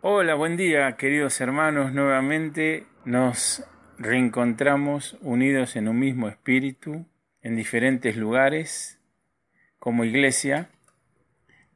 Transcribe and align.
Hola, 0.00 0.36
buen 0.36 0.56
día 0.56 0.96
queridos 0.96 1.40
hermanos. 1.40 1.92
Nuevamente 1.92 2.86
nos 3.04 3.64
reencontramos 3.98 5.16
unidos 5.22 5.74
en 5.74 5.88
un 5.88 5.98
mismo 5.98 6.28
espíritu, 6.28 7.04
en 7.42 7.56
diferentes 7.56 8.16
lugares, 8.16 9.00
como 9.80 10.04
iglesia, 10.04 10.70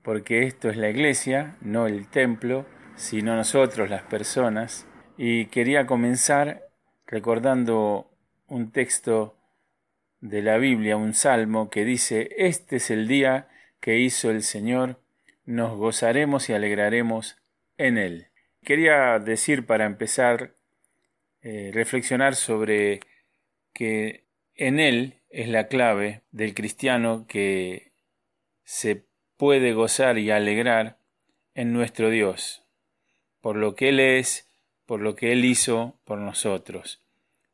porque 0.04 0.44
esto 0.44 0.70
es 0.70 0.76
la 0.76 0.88
iglesia, 0.88 1.56
no 1.62 1.88
el 1.88 2.06
templo, 2.06 2.64
sino 2.94 3.34
nosotros 3.34 3.90
las 3.90 4.02
personas. 4.02 4.86
Y 5.16 5.46
quería 5.46 5.88
comenzar 5.88 6.62
recordando 7.08 8.08
un 8.46 8.70
texto 8.70 9.36
de 10.20 10.42
la 10.42 10.58
Biblia, 10.58 10.96
un 10.96 11.14
salmo 11.14 11.70
que 11.70 11.84
dice, 11.84 12.28
Este 12.36 12.76
es 12.76 12.88
el 12.92 13.08
día 13.08 13.48
que 13.80 13.98
hizo 13.98 14.30
el 14.30 14.44
Señor, 14.44 15.00
nos 15.44 15.76
gozaremos 15.76 16.48
y 16.48 16.52
alegraremos 16.52 17.41
en 17.86 17.98
él. 17.98 18.28
Quería 18.64 19.18
decir 19.18 19.66
para 19.66 19.84
empezar, 19.84 20.54
eh, 21.42 21.70
reflexionar 21.72 22.36
sobre 22.36 23.00
que 23.72 24.24
en 24.54 24.78
él 24.78 25.20
es 25.30 25.48
la 25.48 25.66
clave 25.66 26.22
del 26.30 26.54
cristiano 26.54 27.26
que 27.26 27.92
se 28.64 29.04
puede 29.36 29.72
gozar 29.72 30.18
y 30.18 30.30
alegrar 30.30 30.98
en 31.54 31.72
nuestro 31.72 32.10
Dios, 32.10 32.64
por 33.40 33.56
lo 33.56 33.74
que 33.74 33.88
Él 33.88 34.00
es, 34.00 34.48
por 34.86 35.00
lo 35.00 35.16
que 35.16 35.32
Él 35.32 35.44
hizo 35.44 35.98
por 36.04 36.18
nosotros, 36.18 37.02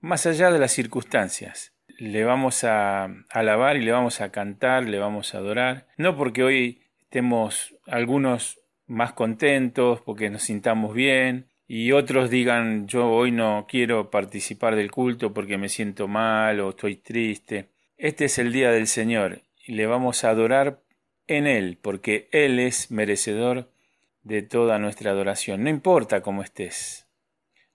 más 0.01 0.27
allá 0.27 0.51
de 0.51 0.59
las 0.59 0.73
circunstancias. 0.73 1.73
Le 1.98 2.25
vamos 2.25 2.62
a 2.62 3.09
alabar 3.31 3.77
y 3.77 3.83
le 3.83 3.91
vamos 3.91 4.20
a 4.20 4.31
cantar, 4.31 4.84
le 4.84 4.98
vamos 4.98 5.34
a 5.34 5.39
adorar, 5.39 5.87
no 5.97 6.17
porque 6.17 6.45
hoy 6.45 6.83
estemos 7.01 7.75
algunos 7.87 8.58
más 8.88 9.12
contentos, 9.12 10.01
porque 10.01 10.30
nos 10.30 10.42
sintamos 10.42 10.95
bien, 10.95 11.47
y 11.69 11.92
otros 11.92 12.30
digan 12.30 12.88
yo 12.88 13.11
hoy 13.11 13.30
no 13.30 13.66
quiero 13.69 14.11
participar 14.11 14.75
del 14.75 14.91
culto 14.91 15.34
porque 15.34 15.58
me 15.58 15.69
siento 15.69 16.08
mal 16.08 16.61
o 16.61 16.70
estoy 16.70 16.97
triste. 16.97 17.67
Este 17.98 18.25
es 18.25 18.39
el 18.39 18.53
día 18.53 18.70
del 18.70 18.86
Señor 18.86 19.42
y 19.67 19.75
le 19.75 19.86
vamos 19.86 20.25
a 20.25 20.30
adorar 20.30 20.80
en 21.27 21.47
Él, 21.47 21.78
porque 21.80 22.28
Él 22.33 22.58
es 22.58 22.91
merecedor 22.91 23.70
de 24.22 24.41
toda 24.41 24.78
nuestra 24.78 25.11
adoración. 25.11 25.62
No 25.62 25.69
importa 25.69 26.23
cómo 26.23 26.42
estés, 26.42 27.06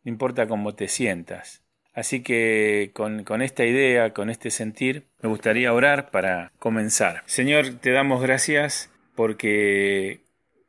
no 0.03 0.11
importa 0.11 0.47
cómo 0.47 0.73
te 0.73 0.87
sientas. 0.87 1.61
Así 1.93 2.23
que 2.23 2.89
con, 2.95 3.23
con, 3.23 3.43
esta 3.43 3.63
idea, 3.63 4.13
con 4.13 4.31
este 4.31 4.49
sentir, 4.49 5.05
me 5.21 5.29
gustaría 5.29 5.71
orar 5.71 6.09
para 6.09 6.51
comenzar. 6.57 7.21
Señor, 7.27 7.75
te 7.75 7.91
damos 7.91 8.23
gracias 8.23 8.89
porque 9.13 10.21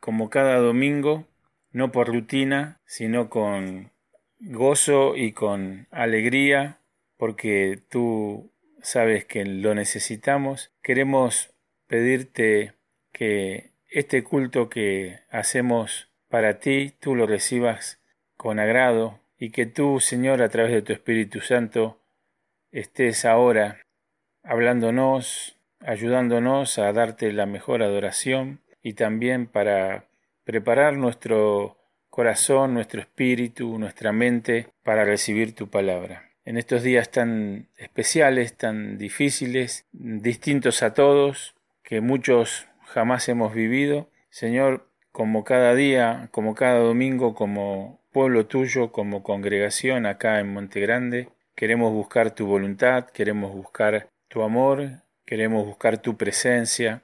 como 0.05 0.29
cada 0.29 0.59
domingo, 0.59 1.25
no 1.73 1.91
por 1.91 2.09
rutina, 2.09 2.79
sino 2.85 3.31
con 3.31 3.91
gozo 4.39 5.17
y 5.17 5.33
con 5.33 5.89
alegría, 5.91 6.79
porque 7.17 7.81
tú 7.89 8.53
sabes 8.83 9.25
que 9.25 9.47
lo 9.47 9.75
necesitamos. 9.75 10.75
Queremos 10.83 11.55
pedirte 11.87 12.75
que 13.13 13.71
este 13.89 14.23
culto 14.23 14.69
que 14.69 15.21
hacemos 15.31 16.11
para 16.29 16.59
ti, 16.59 16.93
tú 17.01 17.15
lo 17.15 17.27
recibas 17.27 17.99
con 18.37 18.59
agrado 18.59 19.21
y 19.39 19.53
que 19.53 19.65
tú, 19.65 20.01
Señor, 20.01 20.43
a 20.43 20.51
través 20.51 20.73
de 20.73 20.83
tu 20.83 20.93
Espíritu 20.93 21.41
Santo, 21.41 21.99
estés 22.73 23.25
ahora 23.25 23.81
hablándonos, 24.43 25.57
ayudándonos 25.81 26.79
a 26.79 26.93
darte 26.93 27.33
la 27.33 27.47
mejor 27.47 27.83
adoración 27.83 28.61
y 28.85 28.93
también 28.93 29.47
para 29.47 30.05
preparar 30.45 30.97
nuestro 30.97 31.79
corazón, 32.11 32.75
nuestro 32.75 33.01
espíritu, 33.01 33.77
nuestra 33.79 34.13
mente 34.13 34.69
para 34.85 35.05
recibir 35.05 35.57
tu 35.57 35.69
palabra. 35.69 36.31
En 36.45 36.59
estos 36.59 36.83
días 36.85 37.11
tan 37.11 37.71
especiales, 37.79 38.57
tan 38.57 38.99
difíciles, 38.99 39.87
distintos 39.93 40.83
a 40.83 40.92
todos, 40.92 41.57
que 41.83 42.03
muchos 42.03 42.69
jamás 42.85 43.29
hemos 43.29 43.55
vivido, 43.55 44.11
Señor, 44.29 44.87
como 45.11 45.45
cada 45.45 45.75
día, 45.75 46.29
como 46.31 46.55
cada 46.55 46.79
domingo, 46.79 47.35
como 47.35 48.01
pueblo 48.13 48.47
tuyo, 48.47 48.92
como 48.92 49.23
congregación 49.23 50.05
acá 50.05 50.41
en 50.41 50.53
Monte 50.53 50.81
Grande, 50.81 51.31
queremos 51.55 51.92
buscar 51.92 52.33
tu 52.33 52.47
voluntad, 52.47 53.07
queremos 53.07 53.53
buscar 53.53 54.08
tu 54.29 54.42
amor, 54.42 55.03
queremos 55.25 55.64
buscar 55.64 55.98
tu 55.98 56.17
presencia, 56.19 57.03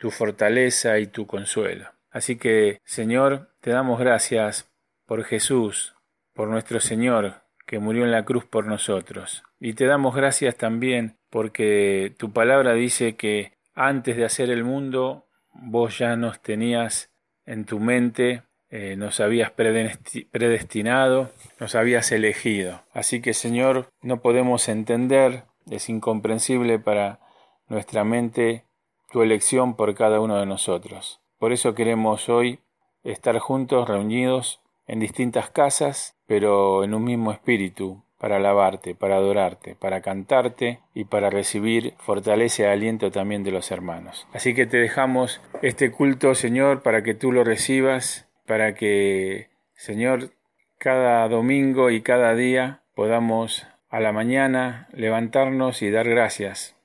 tu 0.00 0.10
fortaleza 0.10 0.98
y 0.98 1.06
tu 1.06 1.26
consuelo. 1.26 1.90
Así 2.10 2.36
que, 2.36 2.80
Señor, 2.84 3.50
te 3.60 3.70
damos 3.70 4.00
gracias 4.00 4.72
por 5.04 5.24
Jesús, 5.24 5.94
por 6.32 6.48
nuestro 6.48 6.80
Señor, 6.80 7.42
que 7.66 7.78
murió 7.78 8.04
en 8.04 8.10
la 8.10 8.24
cruz 8.24 8.46
por 8.46 8.64
nosotros. 8.64 9.44
Y 9.60 9.74
te 9.74 9.84
damos 9.84 10.16
gracias 10.16 10.56
también 10.56 11.18
porque 11.28 12.14
tu 12.16 12.32
palabra 12.32 12.72
dice 12.72 13.14
que 13.14 13.52
antes 13.74 14.16
de 14.16 14.24
hacer 14.24 14.48
el 14.48 14.64
mundo, 14.64 15.26
vos 15.52 15.98
ya 15.98 16.16
nos 16.16 16.40
tenías 16.40 17.10
en 17.44 17.66
tu 17.66 17.78
mente, 17.78 18.42
eh, 18.70 18.96
nos 18.96 19.20
habías 19.20 19.50
predestinado, 19.50 21.30
nos 21.58 21.74
habías 21.74 22.10
elegido. 22.10 22.82
Así 22.94 23.20
que, 23.20 23.34
Señor, 23.34 23.90
no 24.00 24.22
podemos 24.22 24.66
entender, 24.70 25.44
es 25.70 25.90
incomprensible 25.90 26.78
para 26.78 27.20
nuestra 27.68 28.02
mente 28.02 28.64
tu 29.10 29.22
elección 29.22 29.74
por 29.74 29.94
cada 29.94 30.20
uno 30.20 30.38
de 30.38 30.46
nosotros. 30.46 31.20
Por 31.38 31.52
eso 31.52 31.74
queremos 31.74 32.28
hoy 32.28 32.60
estar 33.02 33.38
juntos, 33.38 33.88
reunidos 33.88 34.60
en 34.86 35.00
distintas 35.00 35.50
casas, 35.50 36.16
pero 36.26 36.84
en 36.84 36.94
un 36.94 37.04
mismo 37.04 37.32
espíritu, 37.32 38.02
para 38.18 38.36
alabarte, 38.36 38.94
para 38.94 39.16
adorarte, 39.16 39.74
para 39.74 40.02
cantarte 40.02 40.80
y 40.94 41.04
para 41.04 41.30
recibir 41.30 41.94
fortaleza 41.98 42.64
y 42.64 42.66
aliento 42.66 43.10
también 43.10 43.42
de 43.42 43.50
los 43.50 43.70
hermanos. 43.70 44.28
Así 44.32 44.54
que 44.54 44.66
te 44.66 44.76
dejamos 44.76 45.40
este 45.62 45.90
culto, 45.90 46.34
Señor, 46.34 46.82
para 46.82 47.02
que 47.02 47.14
tú 47.14 47.32
lo 47.32 47.44
recibas, 47.44 48.28
para 48.46 48.74
que, 48.74 49.48
Señor, 49.74 50.32
cada 50.76 51.26
domingo 51.28 51.90
y 51.90 52.02
cada 52.02 52.34
día 52.34 52.82
podamos 52.94 53.66
a 53.88 54.00
la 54.00 54.12
mañana 54.12 54.88
levantarnos 54.92 55.80
y 55.80 55.90
dar 55.90 56.08
gracias 56.08 56.76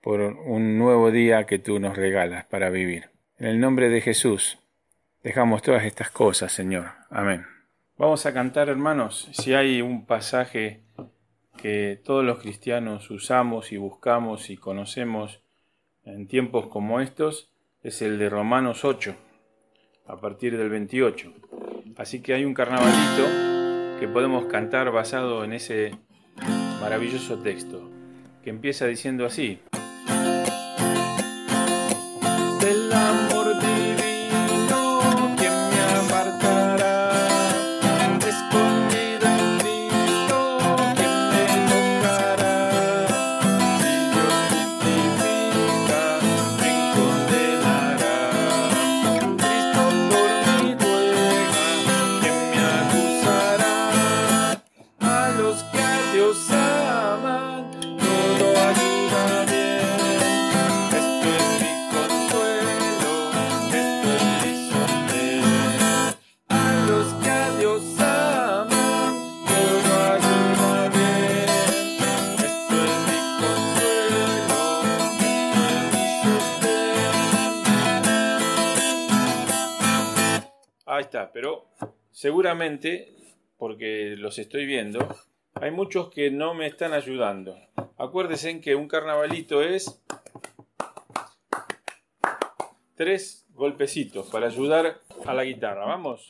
por 0.00 0.20
un 0.20 0.78
nuevo 0.78 1.10
día 1.10 1.44
que 1.46 1.58
tú 1.58 1.78
nos 1.80 1.96
regalas 1.96 2.44
para 2.46 2.70
vivir. 2.70 3.10
En 3.38 3.46
el 3.46 3.60
nombre 3.60 3.88
de 3.88 4.00
Jesús, 4.00 4.58
dejamos 5.22 5.62
todas 5.62 5.84
estas 5.84 6.10
cosas, 6.10 6.52
Señor. 6.52 6.90
Amén. 7.10 7.46
Vamos 7.96 8.26
a 8.26 8.32
cantar, 8.32 8.68
hermanos, 8.68 9.28
si 9.32 9.54
hay 9.54 9.82
un 9.82 10.06
pasaje 10.06 10.82
que 11.56 12.00
todos 12.04 12.24
los 12.24 12.38
cristianos 12.38 13.10
usamos 13.10 13.72
y 13.72 13.76
buscamos 13.76 14.50
y 14.50 14.56
conocemos 14.56 15.42
en 16.04 16.28
tiempos 16.28 16.68
como 16.68 17.00
estos, 17.00 17.52
es 17.82 18.00
el 18.02 18.18
de 18.18 18.30
Romanos 18.30 18.84
8, 18.84 19.14
a 20.06 20.16
partir 20.16 20.56
del 20.56 20.70
28. 20.70 21.32
Así 21.96 22.22
que 22.22 22.34
hay 22.34 22.44
un 22.44 22.54
carnavalito 22.54 23.98
que 23.98 24.08
podemos 24.08 24.46
cantar 24.46 24.90
basado 24.92 25.44
en 25.44 25.52
ese 25.52 25.90
maravilloso 26.80 27.38
texto, 27.40 27.90
que 28.42 28.50
empieza 28.50 28.86
diciendo 28.86 29.26
así. 29.26 29.60
Pero 81.32 81.66
seguramente, 82.10 83.14
porque 83.56 84.14
los 84.16 84.38
estoy 84.38 84.66
viendo, 84.66 85.16
hay 85.54 85.70
muchos 85.70 86.10
que 86.10 86.30
no 86.30 86.54
me 86.54 86.66
están 86.66 86.92
ayudando. 86.92 87.56
Acuérdense 87.96 88.50
en 88.50 88.60
que 88.60 88.74
un 88.74 88.88
carnavalito 88.88 89.62
es 89.62 90.02
tres 92.94 93.46
golpecitos 93.50 94.28
para 94.30 94.46
ayudar 94.46 95.00
a 95.24 95.34
la 95.34 95.44
guitarra. 95.44 95.84
Vamos. 95.86 96.26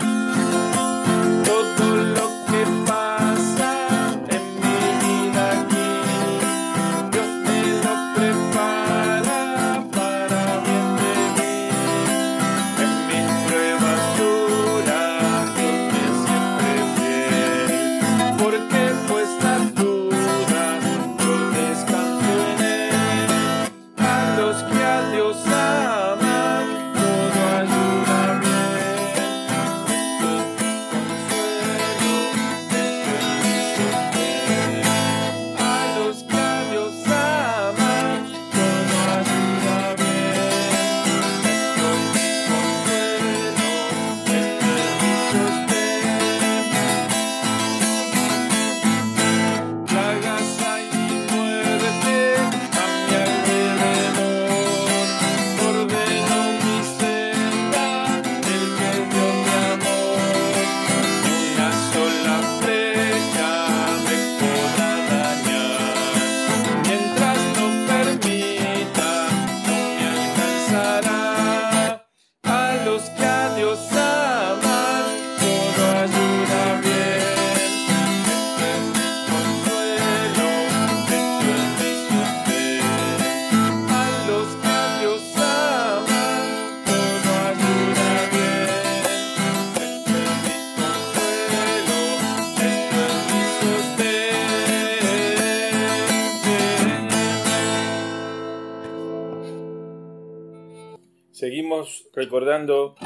Recordando 102.18 102.96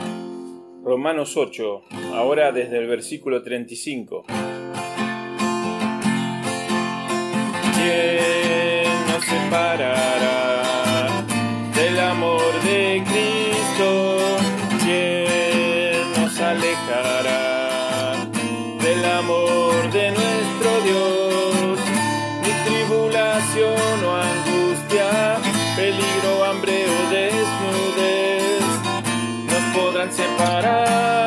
Romanos 0.83 1.37
8, 1.37 1.83
ahora 2.15 2.51
desde 2.51 2.79
el 2.79 2.87
versículo 2.87 3.43
35. 3.43 4.25
¿Quién 7.75 9.07
nos 9.09 9.23
separará 9.23 10.42
podrán 30.63 31.22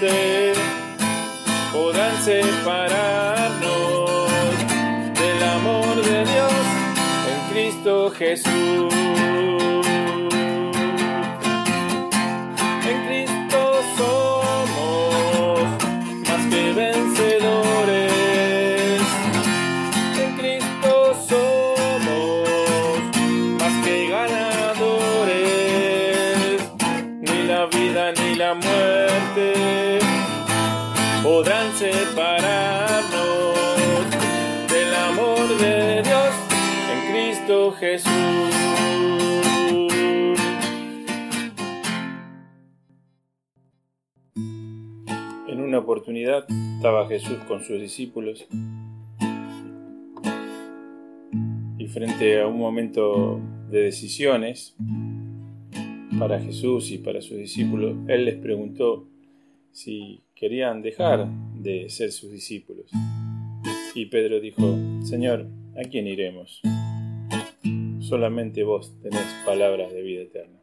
muerte 0.00 0.52
podrán 1.72 2.22
separarnos 2.22 4.30
del 5.18 5.42
amor 5.42 5.96
de 6.04 6.24
Dios 6.24 6.52
en 7.28 7.40
Cristo 7.52 8.10
Jesús. 8.10 8.57
Jesús. 37.78 38.10
En 45.48 45.60
una 45.60 45.78
oportunidad 45.78 46.46
estaba 46.76 47.06
Jesús 47.08 47.38
con 47.46 47.62
sus 47.62 47.80
discípulos 47.80 48.46
y 51.78 51.86
frente 51.86 52.40
a 52.40 52.46
un 52.46 52.58
momento 52.58 53.40
de 53.70 53.82
decisiones 53.82 54.76
para 56.18 56.40
Jesús 56.40 56.90
y 56.90 56.98
para 56.98 57.20
sus 57.20 57.36
discípulos, 57.36 57.96
Él 58.08 58.24
les 58.24 58.34
preguntó 58.36 59.06
si 59.70 60.22
querían 60.34 60.82
dejar 60.82 61.28
de 61.54 61.88
ser 61.88 62.10
sus 62.10 62.32
discípulos. 62.32 62.90
Y 63.94 64.06
Pedro 64.06 64.40
dijo, 64.40 64.76
Señor, 65.02 65.48
¿a 65.76 65.88
quién 65.88 66.06
iremos? 66.06 66.60
Solamente 68.08 68.64
vos 68.64 68.98
tenés 69.02 69.26
palabras 69.44 69.92
de 69.92 70.00
vida 70.00 70.22
eterna. 70.22 70.62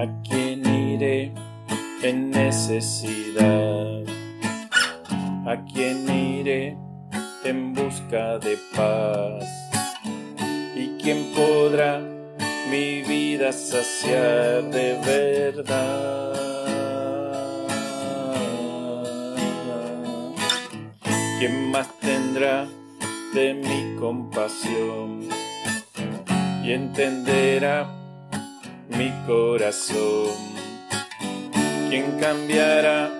¿A 0.00 0.22
quién 0.26 0.66
iré 0.66 1.34
en 2.02 2.30
necesidad? 2.30 4.02
¿A 5.44 5.62
quién 5.74 6.08
iré 6.08 6.74
en 7.44 7.74
busca 7.74 8.38
de 8.38 8.56
paz? 8.74 9.44
¿Y 10.74 10.96
quién 11.02 11.34
podrá 11.34 12.00
mi 12.70 13.02
vida 13.02 13.52
saciar 13.52 14.70
de 14.70 14.98
verdad? 15.04 16.55
¿Quién 21.38 21.70
más 21.70 21.88
tendrá 22.00 22.66
de 23.34 23.52
mi 23.52 24.00
compasión 24.00 25.28
y 26.64 26.72
entenderá 26.72 27.86
mi 28.88 29.12
corazón? 29.26 30.30
¿Quién 31.90 32.18
cambiará 32.18 33.10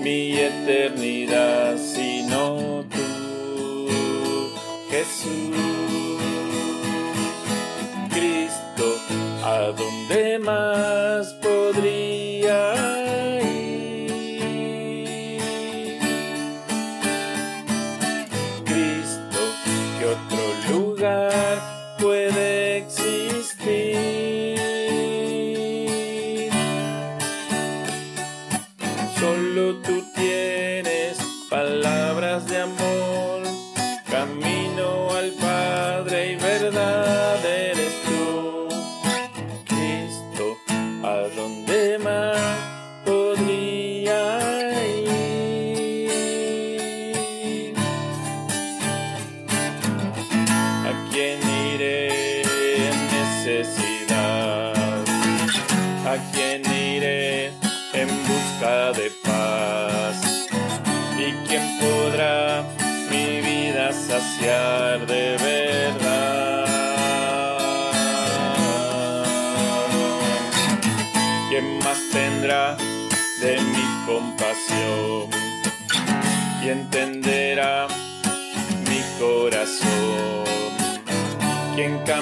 mi 0.00 0.34
eternidad 0.34 1.76
sino 1.78 2.84
tú, 2.94 3.88
Jesús? 4.90 5.56
Cristo, 8.10 8.86
¿a 9.44 9.72
dónde 9.76 10.38
más 10.38 11.32
podría 11.42 12.07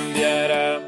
cambiará 0.07 0.81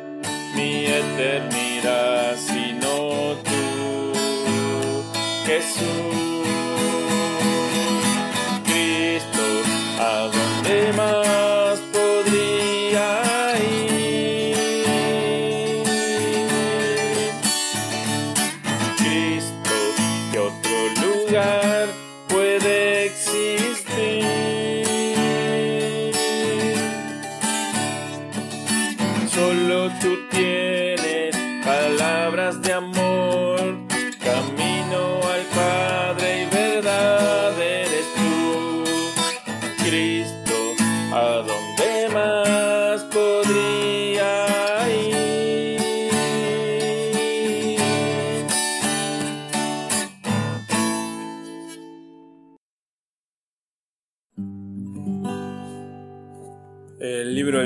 mi 0.55 0.87
eternidad 0.87 2.37
sino 2.37 3.35
tú, 3.43 5.03
Jesús? 5.45 5.85
Cristo, 8.65 9.45
¿a 9.99 10.31
dónde 10.33 10.93
más 10.97 11.28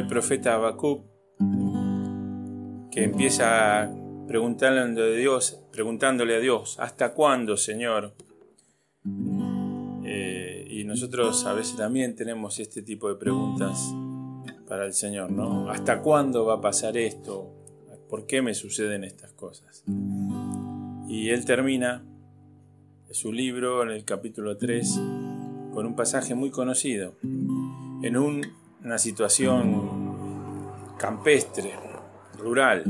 El 0.02 0.08
profeta 0.08 0.54
Habacuc 0.54 1.04
que 2.90 3.04
empieza 3.04 3.88
preguntándole 4.26 5.14
a 5.14 5.16
Dios, 5.16 5.60
preguntándole 5.70 6.34
a 6.34 6.40
Dios, 6.40 6.76
¿hasta 6.80 7.14
cuándo, 7.14 7.56
Señor? 7.56 8.12
Eh, 10.04 10.66
y 10.68 10.82
nosotros 10.82 11.46
a 11.46 11.52
veces 11.52 11.76
también 11.76 12.16
tenemos 12.16 12.58
este 12.58 12.82
tipo 12.82 13.08
de 13.08 13.14
preguntas 13.14 13.94
para 14.66 14.86
el 14.86 14.92
Señor, 14.92 15.30
¿no? 15.30 15.70
¿Hasta 15.70 16.02
cuándo 16.02 16.46
va 16.46 16.54
a 16.54 16.60
pasar 16.60 16.96
esto? 16.96 17.54
¿Por 18.10 18.26
qué 18.26 18.42
me 18.42 18.54
suceden 18.54 19.04
estas 19.04 19.32
cosas? 19.34 19.84
Y 21.06 21.28
él 21.28 21.44
termina 21.44 22.04
su 23.12 23.32
libro 23.32 23.84
en 23.84 23.90
el 23.90 24.04
capítulo 24.04 24.56
3 24.56 25.00
con 25.72 25.86
un 25.86 25.94
pasaje 25.94 26.34
muy 26.34 26.50
conocido, 26.50 27.14
en 27.22 28.16
una 28.16 28.98
situación 28.98 29.81
campestre, 31.02 31.72
rural, 32.38 32.84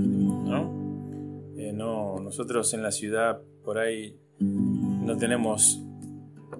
eh, 1.57 1.73
¿no? 1.73 2.21
Nosotros 2.21 2.75
en 2.75 2.83
la 2.83 2.90
ciudad 2.90 3.40
por 3.64 3.78
ahí 3.78 4.19
no 4.38 5.16
tenemos 5.16 5.81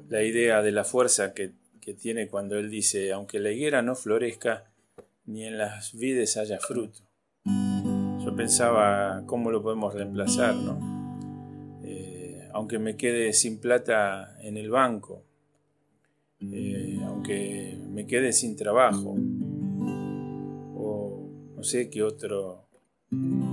la 0.09 0.23
idea 0.23 0.63
de 0.63 0.73
la 0.73 0.85
fuerza 0.85 1.35
que, 1.35 1.53
tiene 2.01 2.29
cuando 2.29 2.59
él 2.59 2.71
dice, 2.71 3.13
aunque 3.13 3.39
la 3.39 3.51
higuera 3.51 3.83
no 3.83 3.97
florezca, 3.97 4.71
ni 5.27 5.45
en 5.45 5.59
las 5.59 5.93
vides 5.93 6.37
haya 6.39 6.59
fruto. 6.59 7.01
Yo 7.45 8.35
pensaba 8.35 9.25
cómo 9.27 9.51
lo 9.51 9.63
podemos 9.63 9.93
reemplazar, 9.93 10.55
¿no? 10.55 11.81
Eh, 11.85 12.49
aunque 12.53 12.79
me 12.79 12.97
quede 12.97 13.33
sin 13.33 13.61
plata 13.61 14.39
en 14.41 14.57
el 14.57 14.71
banco, 14.71 15.25
eh, 16.41 16.99
aunque 17.05 17.77
me 17.91 18.07
quede 18.07 18.33
sin 18.33 18.57
trabajo, 18.57 19.17
no 21.63 21.67
sé 21.67 21.89
qué 21.91 22.03
otro 22.03 22.67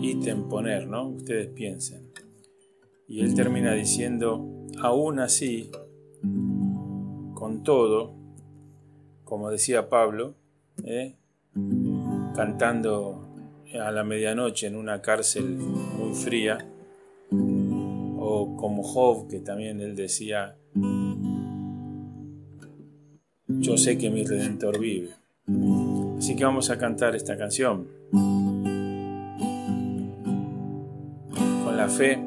ítem 0.02 0.50
poner, 0.50 0.88
¿no? 0.88 1.10
Ustedes 1.10 1.46
piensen. 1.50 2.12
Y 3.08 3.20
él 3.20 3.36
termina 3.36 3.74
diciendo, 3.76 4.66
aún 4.82 5.20
así, 5.20 5.70
con 7.36 7.62
todo, 7.62 8.16
como 9.26 9.52
decía 9.52 9.90
Pablo, 9.90 10.34
¿eh? 10.84 11.18
cantando 12.36 13.28
a 13.80 13.92
la 13.92 14.04
medianoche 14.04 14.66
en 14.66 14.76
una 14.76 15.04
cárcel 15.04 15.46
muy 15.46 16.16
fría, 16.16 16.68
o 17.32 18.56
como 18.58 18.82
Job, 18.82 19.30
que 19.30 19.40
también 19.40 19.82
él 19.82 19.96
decía, 19.96 20.58
yo 23.46 23.78
sé 23.78 24.00
que 24.00 24.10
mi 24.10 24.24
redentor 24.24 24.80
vive. 24.80 25.10
Así 26.30 26.36
que 26.36 26.46
vamos 26.46 26.70
a 26.70 26.78
cantar 26.78 27.16
esta 27.16 27.36
canción. 27.36 27.88
la 31.76 31.88
fe 31.90 32.20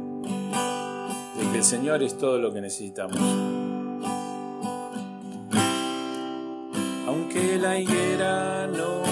de 1.38 1.52
que 1.52 1.58
el 1.58 1.62
Señor 1.62 2.02
es 2.02 2.18
todo 2.18 2.36
lo 2.38 2.52
que 2.52 2.60
necesitamos. 2.60 3.16
Aunque 7.06 7.58
la 7.60 7.78
higuera 7.78 8.66
no 8.66 9.04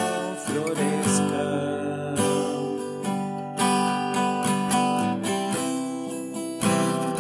florezca, 0.45 2.15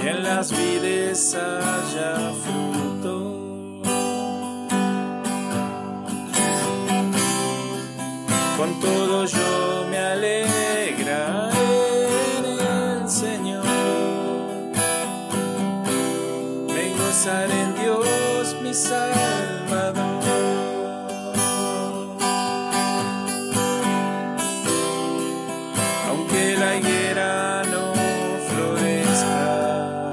y 0.02 0.08
en 0.08 0.24
las 0.24 0.50
vides 0.50 1.36
haya 1.36 2.32
fruto, 2.32 2.79
con 8.60 8.78
todo 8.78 9.24
yo 9.24 9.86
me 9.88 9.96
alegra. 9.96 11.50
en 17.26 17.74
Dios 17.74 18.56
mi 18.62 18.72
Salvador. 18.72 20.22
Aunque 26.08 26.56
la 26.58 26.76
higuera 26.76 27.62
no 27.64 27.92
florezca, 28.48 30.12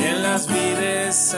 y 0.00 0.04
en 0.04 0.22
las 0.22 0.46
vides 0.46 1.34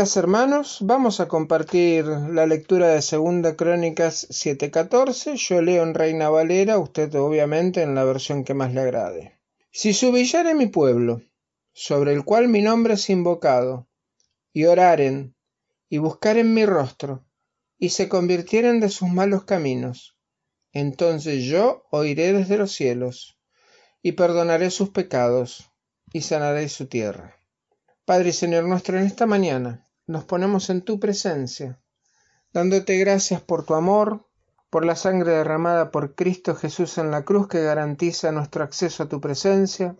Hermanos, 0.00 0.78
vamos 0.80 1.20
a 1.20 1.28
compartir 1.28 2.06
la 2.06 2.46
lectura 2.46 2.88
de 2.88 3.02
Segunda 3.02 3.54
Crónicas 3.54 4.26
7:14, 4.30 5.36
yo 5.36 5.60
leo 5.60 5.82
en 5.82 5.92
Reina 5.92 6.30
Valera, 6.30 6.78
usted 6.78 7.14
obviamente 7.16 7.82
en 7.82 7.94
la 7.94 8.04
versión 8.04 8.42
que 8.42 8.54
más 8.54 8.72
le 8.72 8.80
agrade. 8.80 9.38
Si 9.70 9.92
se 9.92 10.54
mi 10.54 10.68
pueblo, 10.68 11.20
sobre 11.74 12.14
el 12.14 12.24
cual 12.24 12.48
mi 12.48 12.62
nombre 12.62 12.94
es 12.94 13.10
invocado, 13.10 13.88
y 14.54 14.64
oraren, 14.64 15.36
y 15.90 15.98
buscaren 15.98 16.54
mi 16.54 16.64
rostro, 16.64 17.26
y 17.76 17.90
se 17.90 18.08
convirtieren 18.08 18.80
de 18.80 18.88
sus 18.88 19.10
malos 19.10 19.44
caminos, 19.44 20.16
entonces 20.72 21.44
yo 21.44 21.84
oiré 21.90 22.32
desde 22.32 22.56
los 22.56 22.72
cielos, 22.72 23.38
y 24.00 24.12
perdonaré 24.12 24.70
sus 24.70 24.88
pecados, 24.88 25.70
y 26.10 26.22
sanaré 26.22 26.70
su 26.70 26.86
tierra. 26.86 27.36
Padre 28.06 28.30
y 28.30 28.32
Señor 28.32 28.64
nuestro, 28.64 28.98
en 28.98 29.04
esta 29.04 29.26
mañana 29.26 29.86
nos 30.06 30.24
ponemos 30.24 30.70
en 30.70 30.82
tu 30.82 30.98
presencia, 30.98 31.80
dándote 32.52 32.98
gracias 32.98 33.40
por 33.40 33.64
tu 33.64 33.74
amor, 33.74 34.26
por 34.70 34.84
la 34.84 34.96
sangre 34.96 35.32
derramada 35.32 35.90
por 35.90 36.14
Cristo 36.14 36.54
Jesús 36.54 36.98
en 36.98 37.10
la 37.10 37.24
cruz 37.24 37.48
que 37.48 37.62
garantiza 37.62 38.32
nuestro 38.32 38.62
acceso 38.62 39.02
a 39.02 39.08
tu 39.08 39.20
presencia, 39.20 39.96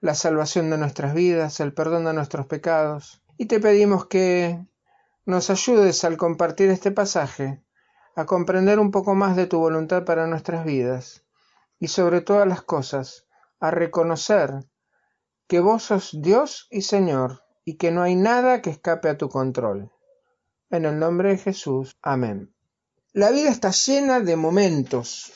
la 0.00 0.14
salvación 0.14 0.70
de 0.70 0.78
nuestras 0.78 1.14
vidas, 1.14 1.60
el 1.60 1.72
perdón 1.72 2.04
de 2.04 2.14
nuestros 2.14 2.46
pecados. 2.46 3.22
Y 3.36 3.46
te 3.46 3.58
pedimos 3.58 4.06
que 4.06 4.64
nos 5.26 5.50
ayudes 5.50 6.04
al 6.04 6.16
compartir 6.16 6.70
este 6.70 6.90
pasaje 6.90 7.64
a 8.14 8.26
comprender 8.26 8.78
un 8.78 8.90
poco 8.90 9.14
más 9.14 9.34
de 9.34 9.46
tu 9.46 9.58
voluntad 9.58 10.04
para 10.04 10.26
nuestras 10.26 10.64
vidas 10.64 11.24
y 11.80 11.88
sobre 11.88 12.20
todas 12.20 12.46
las 12.46 12.62
cosas 12.62 13.26
a 13.58 13.70
reconocer 13.70 14.64
que 15.48 15.60
vos 15.60 15.82
sos 15.82 16.10
Dios 16.20 16.68
y 16.70 16.82
Señor 16.82 17.43
y 17.64 17.76
que 17.76 17.90
no 17.90 18.02
hay 18.02 18.14
nada 18.14 18.62
que 18.62 18.70
escape 18.70 19.08
a 19.08 19.18
tu 19.18 19.28
control. 19.28 19.90
En 20.70 20.84
el 20.84 20.98
nombre 20.98 21.30
de 21.30 21.38
Jesús. 21.38 21.96
Amén. 22.02 22.54
La 23.12 23.30
vida 23.30 23.50
está 23.50 23.70
llena 23.70 24.20
de 24.20 24.36
momentos, 24.36 25.32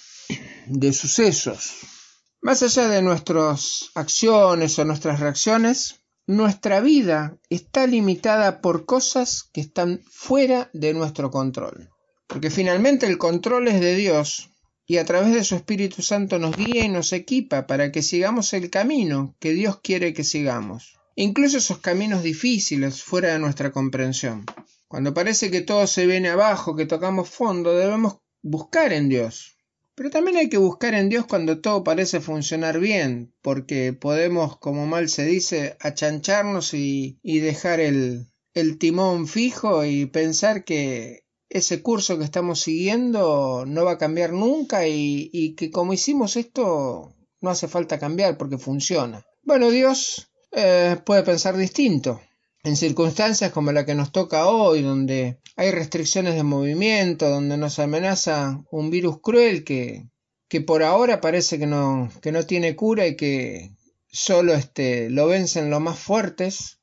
de 0.66 0.92
sucesos. 0.92 1.76
Más 2.40 2.62
allá 2.62 2.88
de 2.88 3.02
nuestras 3.02 3.90
acciones 3.94 4.78
o 4.78 4.85
nuestras 4.85 5.20
reacciones, 5.20 6.00
nuestra 6.26 6.80
vida 6.80 7.38
está 7.49 7.87
limitada 7.87 8.61
por 8.61 8.85
cosas 8.85 9.49
que 9.52 9.61
están 9.61 10.02
fuera 10.11 10.70
de 10.73 10.92
nuestro 10.92 11.30
control. 11.30 11.90
Porque 12.26 12.50
finalmente 12.50 13.06
el 13.06 13.16
control 13.16 13.68
es 13.68 13.80
de 13.80 13.94
Dios 13.94 14.50
y 14.87 14.99
a 14.99 15.04
través 15.04 15.32
de 15.32 15.44
su 15.44 15.54
Espíritu 15.54 16.02
Santo 16.02 16.38
nos 16.38 16.56
guía 16.56 16.84
y 16.84 16.88
nos 16.88 17.12
equipa 17.12 17.67
para 17.67 17.93
que 17.93 18.02
sigamos 18.02 18.52
el 18.52 18.71
camino 18.71 19.36
que 19.38 19.52
Dios 19.52 19.80
quiere 19.80 20.12
que 20.12 20.25
sigamos. 20.25 20.98
Incluso 21.21 21.59
esos 21.59 21.78
caminos 21.78 22.23
difíciles 22.23 23.02
fuera 23.02 23.33
de 23.33 23.41
nuestra 23.41 23.73
comprensión. 23.73 24.47
Cuando 24.87 25.15
parece 25.15 25.50
que 25.50 25.63
todo 25.63 25.85
se 25.89 26.07
viene 26.07 26.28
abajo, 26.28 26.76
que 26.76 26.87
tocamos 26.87 27.28
fondo, 27.28 27.76
debemos 27.76 28.19
buscar 28.41 28.93
en 28.93 29.09
Dios. 29.09 29.57
Pero 29.97 30.11
también 30.11 30.37
hay 30.37 30.49
que 30.49 30.59
buscar 30.59 30.95
en 30.95 31.09
Dios 31.09 31.26
cuando 31.26 31.61
todo 31.61 31.83
parece 31.83 32.21
funcionar 32.21 32.78
bien, 32.78 33.35
porque 33.43 33.93
podemos, 33.93 34.59
como 34.59 34.87
mal 34.87 35.09
se 35.09 35.25
dice, 35.25 35.76
achancharnos 35.81 36.73
y, 36.73 37.19
dejar 37.25 37.81
el, 37.81 38.28
el 38.54 38.78
timón 38.78 39.26
fijo 39.26 39.85
y 39.85 40.07
pensar 40.07 40.63
que 40.63 41.25
ese 41.49 41.83
curso 41.83 42.17
que 42.17 42.25
estamos 42.25 42.61
siguiendo 42.61 43.65
no 43.67 43.85
va 43.85 43.93
a 43.95 43.99
cambiar 43.99 44.33
nunca 44.33 44.87
y, 44.87 45.57
que 45.57 45.73
como 45.73 45.95
hicimos 45.95 46.37
esto 46.37 47.17
no 47.41 47.50
hace 47.50 47.67
falta 47.67 47.99
cambiar 47.99 48.39
porque 48.39 48.57
funciona. 48.57 49.26
Bueno, 49.43 49.71
Dios 49.71 50.28
eh, 50.52 50.97
puede 51.04 51.23
pensar 51.23 51.56
distinto. 51.56 52.21
En 52.65 52.76
circunstancias 52.76 53.52
como 53.52 53.73
la 53.73 53.87
que 53.87 53.95
nos 53.95 54.13
toca 54.13 54.49
hoy, 54.49 54.82
donde 54.82 55.41
hay 55.56 55.71
restricciones 55.71 56.34
de 56.34 56.43
movimiento, 56.43 57.28
donde 57.28 57.56
nos 57.56 57.78
amenaza 57.78 58.63
un 58.71 58.91
virus 58.91 59.21
cruel 59.21 59.65
que, 59.65 60.08
que 60.49 60.61
por 60.61 60.82
ahora 60.82 61.21
parece 61.21 61.58
que 61.58 61.67
no, 61.67 62.11
que 62.21 62.32
no 62.32 62.45
tiene 62.45 62.75
cura 62.75 63.06
y 63.06 63.17
que 63.17 63.71
solo 64.11 64.54
este, 64.54 65.11
lo 65.11 65.26
vencen 65.26 65.71
los 65.71 65.80
más 65.80 65.99
fuertes, 65.99 66.80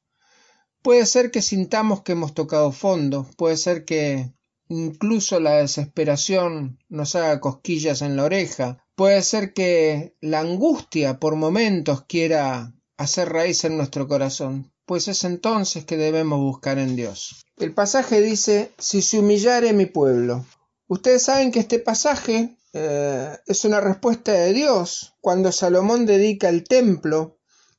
puede 0.81 1.05
ser 1.05 1.31
que 1.31 1.41
sintamos 1.41 2.03
que 2.03 2.13
hemos 2.13 2.33
tocado 2.33 2.71
fondo, 2.71 3.29
puede 3.37 3.57
ser 3.57 3.85
que 3.85 4.31
incluso 4.69 5.39
la 5.39 5.57
desesperación 5.57 6.79
nos 6.89 7.15
haga 7.15 7.39
cosquillas 7.39 8.01
en 8.01 8.15
la 8.15 8.23
oreja, 8.23 8.85
puede 8.95 9.21
ser 9.21 9.53
que 9.53 10.15
la 10.21 10.39
angustia 10.39 11.19
por 11.19 11.35
momentos 11.35 12.05
quiera 12.05 12.73
hacer 12.97 13.31
raíz 13.31 13.63
en 13.65 13.77
nuestro 13.77 14.07
corazón, 14.07 14.71
pues 14.85 15.07
es 15.07 15.23
entonces 15.23 15.85
que 15.85 15.97
debemos 15.97 16.39
buscar 16.39 16.77
en 16.79 16.95
Dios. 16.95 17.45
El 17.57 17.73
pasaje 17.73 18.21
dice, 18.21 18.71
si 18.77 19.01
se 19.01 19.19
humillare 19.19 19.73
mi 19.73 19.85
pueblo. 19.85 20.45
Ustedes 20.87 21.23
saben 21.23 21.51
que 21.51 21.59
este 21.59 21.79
pasaje 21.79 22.57
eh, 22.73 23.37
es 23.47 23.65
una 23.65 23.81
respuesta 23.81 24.31
de 24.33 24.53
Dios 24.53 25.13
cuando 25.21 25.51
Salomón 25.51 26.05
dedica 26.05 26.49
el 26.49 26.63
templo, 26.63 27.37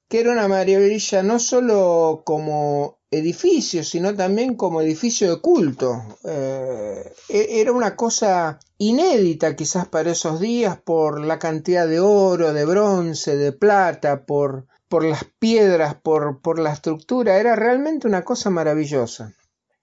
que 0.08 0.20
era 0.20 0.32
una 0.32 0.48
maravilla 0.48 1.22
no 1.22 1.38
solo 1.38 2.22
como 2.24 2.98
edificio, 3.10 3.84
sino 3.84 4.14
también 4.14 4.54
como 4.54 4.80
edificio 4.80 5.30
de 5.30 5.40
culto. 5.40 6.02
Eh, 6.24 7.12
e-, 7.28 7.60
era 7.60 7.72
una 7.72 7.94
cosa 7.94 8.58
inédita 8.78 9.54
quizás 9.54 9.86
para 9.86 10.12
esos 10.12 10.40
días 10.40 10.78
por 10.80 11.24
la 11.24 11.38
cantidad 11.38 11.86
de 11.86 12.00
oro, 12.00 12.52
de 12.52 12.64
bronce, 12.64 13.36
de 13.36 13.52
plata, 13.52 14.24
por, 14.26 14.66
por 14.88 15.04
las 15.04 15.24
piedras, 15.38 15.96
por, 15.96 16.58
la 16.58 16.72
estructura. 16.72 17.38
Era 17.38 17.56
realmente 17.56 18.06
una 18.06 18.24
cosa 18.24 18.50
maravillosa. 18.50 19.34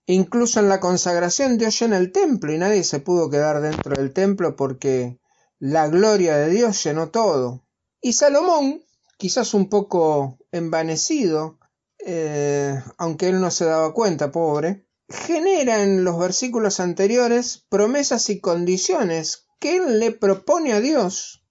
Incluso 0.05 0.59
en 0.59 0.69
la 0.69 0.79
consagración 0.79 1.57
Dios 1.57 1.79
llena 1.79 1.97
el 1.97 2.11
templo 2.11 2.51
y 2.53 2.57
nadie 2.57 2.83
se 2.83 2.99
pudo 2.99 3.29
quedar 3.29 3.61
dentro 3.61 3.95
del 3.95 4.11
templo 4.11 4.55
porque 4.55 5.19
la 5.59 5.87
gloria 5.87 6.35
de 6.37 6.49
Dios 6.49 6.83
llenó 6.83 7.09
todo. 7.09 7.63
Y 8.01 8.13
Salomón, 8.13 8.83
quizás 9.17 9.53
un 9.53 9.69
poco 9.69 10.37
envanecido, 10.51 11.57
eh, 12.05 12.81
aunque 12.97 13.29
él 13.29 13.39
no 13.39 13.49
se 13.49 13.63
daba 13.65 13.93
cuenta, 13.93 14.31
pobre, 14.31 14.87
genera 15.07 15.83
en 15.83 16.03
los 16.03 16.19
versículos 16.19 16.79
anteriores 16.81 17.65
promesas 17.69 18.29
y 18.29 18.41
condiciones 18.41 19.45
que 19.59 19.77
él 19.77 19.99
le 19.99 20.11
propone 20.11 20.73
a 20.73 20.81
Dios 20.81 21.45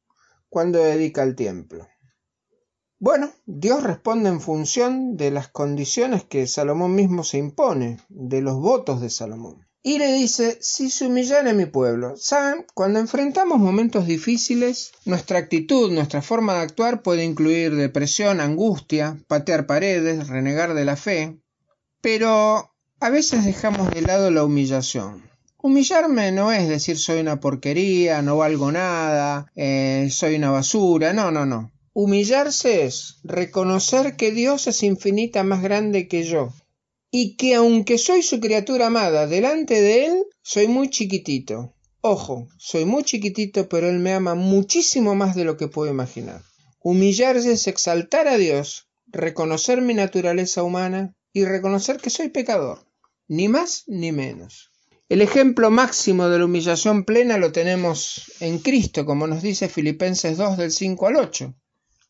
cuando 0.50 0.78
dedica 0.78 1.22
el 1.22 1.34
templo. 1.34 1.88
Bueno, 3.02 3.32
Dios 3.46 3.82
responde 3.82 4.28
en 4.28 4.40
función 4.40 5.16
de 5.16 5.32
las 5.32 5.48
condiciones 5.48 6.22
que 6.22 6.46
Salomón 6.46 6.94
mismo 6.94 7.24
se 7.24 7.36
impone, 7.36 7.98
de 8.08 8.40
los 8.42 8.60
votos 8.60 9.00
de 9.00 9.10
Salomón 9.10 9.66
y 9.82 9.98
le 9.98 10.12
dice, 10.12 10.58
si 10.60 10.88
se 10.88 11.06
humillara 11.06 11.52
mi 11.52 11.66
pueblo. 11.66 12.14
Saben, 12.16 12.64
cuando 12.74 13.00
enfrentamos 13.00 13.58
momentos 13.58 14.06
difíciles, 14.06 14.92
nuestra 15.04 15.40
actitud, 15.40 15.90
nuestra 15.90 16.22
forma 16.22 16.54
de 16.54 16.60
actuar 16.60 17.02
puede 17.02 17.24
incluir 17.24 17.74
depresión, 17.74 18.40
angustia, 18.40 19.18
patear 19.26 19.66
paredes, 19.66 20.28
renegar 20.28 20.74
de 20.74 20.84
la 20.84 20.94
fe, 20.94 21.40
pero 22.00 22.72
a 23.00 23.10
veces 23.10 23.44
dejamos 23.44 23.90
de 23.90 24.02
lado 24.02 24.30
la 24.30 24.44
humillación. 24.44 25.28
Humillarme 25.60 26.30
no 26.30 26.52
es 26.52 26.68
decir 26.68 26.96
soy 26.96 27.18
una 27.18 27.40
porquería, 27.40 28.22
no 28.22 28.36
valgo 28.36 28.70
nada, 28.70 29.50
eh, 29.56 30.08
soy 30.12 30.36
una 30.36 30.52
basura, 30.52 31.12
no, 31.12 31.32
no, 31.32 31.44
no. 31.44 31.72
Humillarse 31.94 32.84
es 32.84 33.18
reconocer 33.22 34.16
que 34.16 34.32
Dios 34.32 34.66
es 34.66 34.82
infinita 34.82 35.42
más 35.44 35.62
grande 35.62 36.08
que 36.08 36.22
yo, 36.24 36.54
y 37.10 37.36
que 37.36 37.54
aunque 37.54 37.98
soy 37.98 38.22
su 38.22 38.40
criatura 38.40 38.86
amada 38.86 39.26
delante 39.26 39.80
de 39.82 40.06
él, 40.06 40.24
soy 40.40 40.68
muy 40.68 40.88
chiquitito. 40.88 41.74
Ojo, 42.00 42.48
soy 42.56 42.86
muy 42.86 43.04
chiquitito, 43.04 43.68
pero 43.68 43.90
él 43.90 43.98
me 43.98 44.14
ama 44.14 44.34
muchísimo 44.34 45.14
más 45.14 45.36
de 45.36 45.44
lo 45.44 45.58
que 45.58 45.68
puedo 45.68 45.90
imaginar. 45.90 46.42
Humillarse 46.80 47.52
es 47.52 47.66
exaltar 47.66 48.26
a 48.26 48.38
Dios, 48.38 48.88
reconocer 49.06 49.82
mi 49.82 49.92
naturaleza 49.92 50.62
humana 50.62 51.14
y 51.34 51.44
reconocer 51.44 51.98
que 51.98 52.08
soy 52.08 52.30
pecador, 52.30 52.86
ni 53.28 53.48
más 53.48 53.84
ni 53.86 54.12
menos. 54.12 54.70
El 55.10 55.20
ejemplo 55.20 55.70
máximo 55.70 56.30
de 56.30 56.38
la 56.38 56.46
humillación 56.46 57.04
plena 57.04 57.36
lo 57.36 57.52
tenemos 57.52 58.32
en 58.40 58.60
Cristo, 58.60 59.04
como 59.04 59.26
nos 59.26 59.42
dice 59.42 59.68
Filipenses 59.68 60.38
2 60.38 60.56
del 60.56 60.72
5 60.72 61.06
al 61.06 61.16
8. 61.16 61.54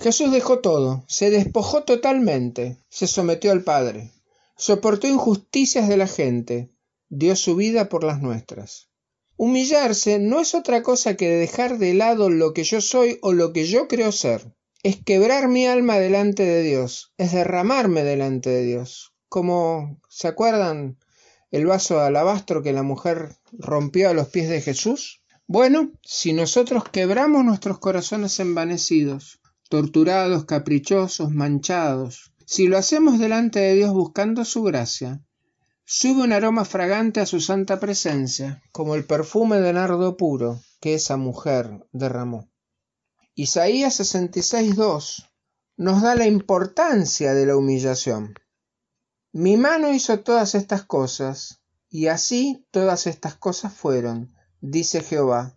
Jesús 0.00 0.30
dejó 0.30 0.60
todo, 0.60 1.04
se 1.08 1.28
despojó 1.30 1.82
totalmente, 1.82 2.78
se 2.88 3.08
sometió 3.08 3.50
al 3.50 3.64
Padre, 3.64 4.12
soportó 4.56 5.08
injusticias 5.08 5.88
de 5.88 5.96
la 5.96 6.06
gente, 6.06 6.70
dio 7.08 7.34
su 7.34 7.56
vida 7.56 7.88
por 7.88 8.04
las 8.04 8.22
nuestras. 8.22 8.88
Humillarse 9.36 10.20
no 10.20 10.40
es 10.40 10.54
otra 10.54 10.84
cosa 10.84 11.16
que 11.16 11.28
dejar 11.28 11.78
de 11.78 11.94
lado 11.94 12.30
lo 12.30 12.54
que 12.54 12.62
yo 12.62 12.80
soy 12.80 13.18
o 13.22 13.32
lo 13.32 13.52
que 13.52 13.66
yo 13.66 13.88
creo 13.88 14.12
ser. 14.12 14.54
Es 14.84 15.02
quebrar 15.02 15.48
mi 15.48 15.66
alma 15.66 15.98
delante 15.98 16.44
de 16.44 16.62
Dios, 16.62 17.12
es 17.18 17.32
derramarme 17.32 18.04
delante 18.04 18.50
de 18.50 18.64
Dios. 18.64 19.14
Como, 19.28 20.00
¿se 20.08 20.28
acuerdan 20.28 20.98
el 21.50 21.66
vaso 21.66 21.98
de 21.98 22.06
alabastro 22.06 22.62
que 22.62 22.72
la 22.72 22.84
mujer 22.84 23.36
rompió 23.52 24.10
a 24.10 24.14
los 24.14 24.28
pies 24.28 24.48
de 24.48 24.60
Jesús? 24.60 25.22
Bueno, 25.48 25.90
si 26.02 26.32
nosotros 26.32 26.84
quebramos 26.88 27.44
nuestros 27.44 27.80
corazones 27.80 28.38
envanecidos, 28.38 29.40
torturados, 29.68 30.44
caprichosos, 30.44 31.30
manchados. 31.30 32.32
Si 32.46 32.66
lo 32.66 32.78
hacemos 32.78 33.18
delante 33.18 33.60
de 33.60 33.74
Dios 33.74 33.92
buscando 33.92 34.44
su 34.44 34.62
gracia, 34.62 35.22
sube 35.84 36.22
un 36.22 36.32
aroma 36.32 36.64
fragante 36.64 37.20
a 37.20 37.26
su 37.26 37.40
santa 37.40 37.78
presencia, 37.78 38.62
como 38.72 38.94
el 38.94 39.04
perfume 39.04 39.60
de 39.60 39.72
nardo 39.72 40.16
puro 40.16 40.60
que 40.80 40.94
esa 40.94 41.16
mujer 41.16 41.86
derramó. 41.92 42.50
Isaías 43.34 44.00
66.2 44.00 45.28
nos 45.76 46.02
da 46.02 46.16
la 46.16 46.26
importancia 46.26 47.34
de 47.34 47.46
la 47.46 47.56
humillación. 47.56 48.34
Mi 49.32 49.56
mano 49.56 49.92
hizo 49.92 50.18
todas 50.20 50.56
estas 50.56 50.82
cosas, 50.82 51.62
y 51.88 52.08
así 52.08 52.66
todas 52.72 53.06
estas 53.06 53.36
cosas 53.36 53.72
fueron, 53.72 54.34
dice 54.60 55.02
Jehová. 55.02 55.56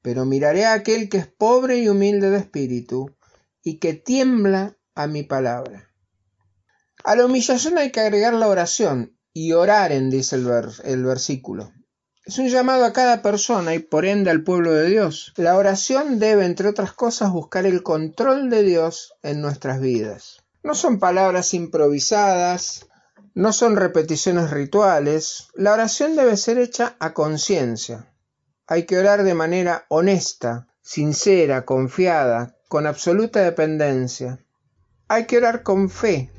Pero 0.00 0.24
miraré 0.24 0.64
a 0.64 0.72
aquel 0.72 1.08
que 1.08 1.18
es 1.18 1.26
pobre 1.26 1.78
y 1.78 1.88
humilde 1.88 2.30
de 2.30 2.38
espíritu, 2.38 3.13
y 3.64 3.78
que 3.78 3.94
tiembla 3.94 4.76
a 4.94 5.08
mi 5.08 5.24
palabra. 5.24 5.90
A 7.02 7.16
la 7.16 7.26
humillación 7.26 7.78
hay 7.78 7.90
que 7.90 8.00
agregar 8.00 8.34
la 8.34 8.48
oración, 8.48 9.18
y 9.32 9.52
oraren, 9.52 10.10
dice 10.10 10.36
el, 10.36 10.48
el 10.84 11.04
versículo. 11.04 11.72
Es 12.24 12.38
un 12.38 12.48
llamado 12.48 12.84
a 12.84 12.92
cada 12.92 13.20
persona 13.20 13.74
y 13.74 13.80
por 13.80 14.06
ende 14.06 14.30
al 14.30 14.44
pueblo 14.44 14.72
de 14.72 14.88
Dios. 14.88 15.34
La 15.36 15.56
oración 15.56 16.18
debe, 16.18 16.46
entre 16.46 16.68
otras 16.68 16.92
cosas, 16.92 17.32
buscar 17.32 17.66
el 17.66 17.82
control 17.82 18.48
de 18.48 18.62
Dios 18.62 19.14
en 19.22 19.42
nuestras 19.42 19.80
vidas. 19.80 20.38
No 20.62 20.74
son 20.74 20.98
palabras 20.98 21.52
improvisadas, 21.52 22.86
no 23.34 23.52
son 23.52 23.76
repeticiones 23.76 24.50
rituales. 24.50 25.48
La 25.54 25.72
oración 25.72 26.16
debe 26.16 26.38
ser 26.38 26.56
hecha 26.56 26.96
a 27.00 27.12
conciencia. 27.12 28.10
Hay 28.66 28.84
que 28.86 28.96
orar 28.96 29.24
de 29.24 29.34
manera 29.34 29.84
honesta, 29.88 30.68
sincera, 30.80 31.66
confiada, 31.66 32.56
con 32.74 32.88
absoluta 32.88 33.40
dependencia. 33.40 34.44
Hay 35.06 35.26
que 35.26 35.36
orar 35.36 35.62
con 35.62 35.88
fe, 35.88 36.32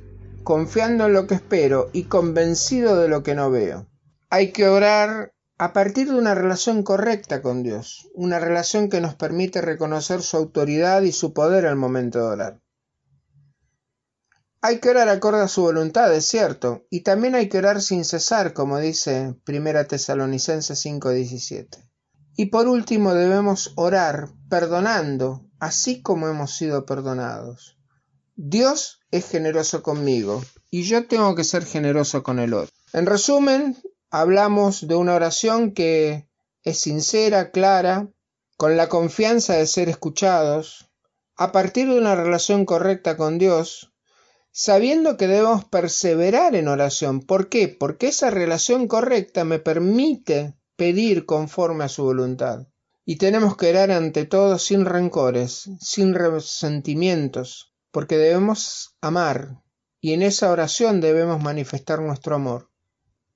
confiando 0.43 1.05
en 1.05 1.13
lo 1.13 1.27
que 1.27 1.35
espero 1.35 1.89
y 1.93 2.03
convencido 2.03 2.97
de 2.97 3.07
lo 3.07 3.23
que 3.23 3.35
no 3.35 3.49
veo. 3.51 3.87
Hay 4.29 4.51
que 4.51 4.67
orar 4.67 5.33
a 5.57 5.71
partir 5.71 6.09
de 6.09 6.15
una 6.15 6.35
relación 6.35 6.83
correcta 6.83 7.41
con 7.41 7.63
Dios, 7.63 8.09
una 8.13 8.37
relación 8.37 8.89
que 8.89 8.99
nos 8.99 9.15
permite 9.15 9.61
reconocer 9.61 10.21
su 10.21 10.35
autoridad 10.35 11.03
y 11.03 11.13
su 11.13 11.31
poder 11.31 11.65
al 11.65 11.77
momento 11.77 12.19
de 12.19 12.25
orar. 12.25 12.61
Hay 14.59 14.79
que 14.79 14.89
orar 14.89 15.07
acorde 15.07 15.41
a 15.41 15.47
su 15.47 15.61
voluntad, 15.61 16.13
es 16.13 16.25
cierto, 16.25 16.85
y 16.89 17.03
también 17.03 17.35
hay 17.35 17.47
que 17.47 17.59
orar 17.59 17.81
sin 17.81 18.03
cesar, 18.03 18.51
como 18.51 18.77
dice 18.79 19.35
1 19.47 19.87
Tesalonicenses 19.87 20.85
5:17. 20.85 21.89
Y 22.35 22.47
por 22.47 22.67
último 22.67 23.13
debemos 23.13 23.71
orar 23.77 24.27
perdonando, 24.49 25.44
así 25.59 26.01
como 26.01 26.27
hemos 26.27 26.55
sido 26.55 26.85
perdonados. 26.85 27.77
Dios 28.35 28.99
es 29.11 29.29
generoso 29.29 29.81
conmigo 29.81 30.43
y 30.69 30.83
yo 30.83 31.07
tengo 31.07 31.35
que 31.35 31.43
ser 31.43 31.65
generoso 31.65 32.23
con 32.23 32.39
el 32.39 32.53
otro. 32.53 32.73
En 32.93 33.05
resumen, 33.05 33.77
hablamos 34.09 34.87
de 34.87 34.95
una 34.95 35.15
oración 35.15 35.71
que 35.71 36.27
es 36.63 36.79
sincera, 36.79 37.51
clara, 37.51 38.09
con 38.57 38.77
la 38.77 38.89
confianza 38.89 39.55
de 39.55 39.67
ser 39.67 39.89
escuchados, 39.89 40.89
a 41.35 41.51
partir 41.51 41.87
de 41.87 41.97
una 41.97 42.15
relación 42.15 42.65
correcta 42.65 43.17
con 43.17 43.37
Dios, 43.37 43.93
sabiendo 44.51 45.17
que 45.17 45.27
debemos 45.27 45.65
perseverar 45.65 46.55
en 46.55 46.69
oración. 46.69 47.21
¿Por 47.21 47.49
qué? 47.49 47.67
Porque 47.67 48.07
esa 48.07 48.29
relación 48.29 48.87
correcta 48.87 49.43
me 49.43 49.59
permite 49.59 50.55
pedir 50.77 51.25
conforme 51.25 51.83
a 51.83 51.89
su 51.89 52.03
voluntad. 52.03 52.67
Y 53.05 53.17
tenemos 53.17 53.55
que 53.55 53.69
orar 53.69 53.91
ante 53.91 54.25
todo 54.25 54.57
sin 54.57 54.85
rencores, 54.85 55.69
sin 55.79 56.13
resentimientos, 56.15 57.73
porque 57.91 58.17
debemos 58.17 58.97
amar, 58.99 59.61
y 60.01 60.13
en 60.13 60.21
esa 60.21 60.51
oración 60.51 61.01
debemos 61.01 61.41
manifestar 61.41 62.01
nuestro 62.01 62.35
amor, 62.35 62.69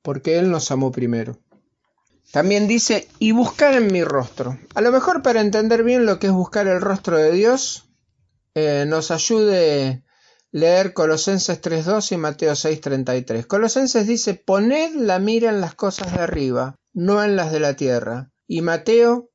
porque 0.01 0.39
Él 0.39 0.51
nos 0.51 0.71
amó 0.71 0.91
primero. 0.91 1.39
También 2.31 2.67
dice, 2.67 3.07
y 3.17 3.31
buscar 3.31 3.73
en 3.73 3.91
mi 3.91 4.03
rostro. 4.03 4.59
A 4.75 4.81
lo 4.81 4.91
mejor 4.91 5.21
para 5.21 5.41
entender 5.41 5.83
bien 5.83 6.05
lo 6.05 6.19
que 6.19 6.27
es 6.27 6.33
buscar 6.33 6.67
el 6.67 6.81
rostro 6.81 7.17
de 7.17 7.31
Dios, 7.31 7.89
eh, 8.53 8.85
nos 8.87 9.11
ayude 9.11 10.03
leer 10.51 10.93
Colosenses 10.93 11.61
3.2 11.61 12.11
y 12.11 12.17
Mateo 12.17 12.53
6.33. 12.53 13.45
Colosenses 13.45 14.07
dice, 14.07 14.33
poned 14.33 14.93
la 14.95 15.19
mira 15.19 15.49
en 15.49 15.61
las 15.61 15.75
cosas 15.75 16.13
de 16.13 16.21
arriba, 16.21 16.75
no 16.93 17.23
en 17.23 17.35
las 17.35 17.51
de 17.51 17.59
la 17.59 17.75
tierra. 17.75 18.31
Y 18.47 18.61
Mateo, 18.61 19.29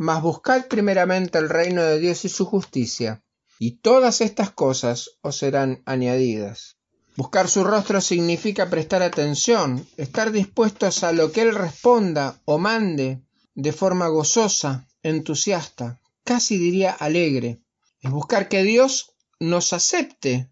mas 0.00 0.22
buscad 0.22 0.64
primeramente 0.64 1.36
el 1.36 1.50
reino 1.50 1.82
de 1.82 1.98
Dios 1.98 2.24
y 2.24 2.30
su 2.30 2.46
justicia, 2.46 3.22
y 3.58 3.72
todas 3.82 4.22
estas 4.22 4.50
cosas 4.50 5.10
os 5.20 5.36
serán 5.36 5.82
añadidas. 5.84 6.78
Buscar 7.18 7.48
su 7.48 7.64
rostro 7.64 8.00
significa 8.00 8.70
prestar 8.70 9.02
atención, 9.02 9.86
estar 9.98 10.32
dispuestos 10.32 11.04
a 11.04 11.12
lo 11.12 11.32
que 11.32 11.42
Él 11.42 11.54
responda 11.54 12.40
o 12.46 12.56
mande 12.56 13.20
de 13.54 13.72
forma 13.72 14.08
gozosa, 14.08 14.88
entusiasta, 15.02 16.00
casi 16.24 16.56
diría 16.56 16.92
alegre. 16.92 17.60
Es 18.00 18.10
buscar 18.10 18.48
que 18.48 18.62
Dios 18.62 19.12
nos 19.38 19.74
acepte 19.74 20.48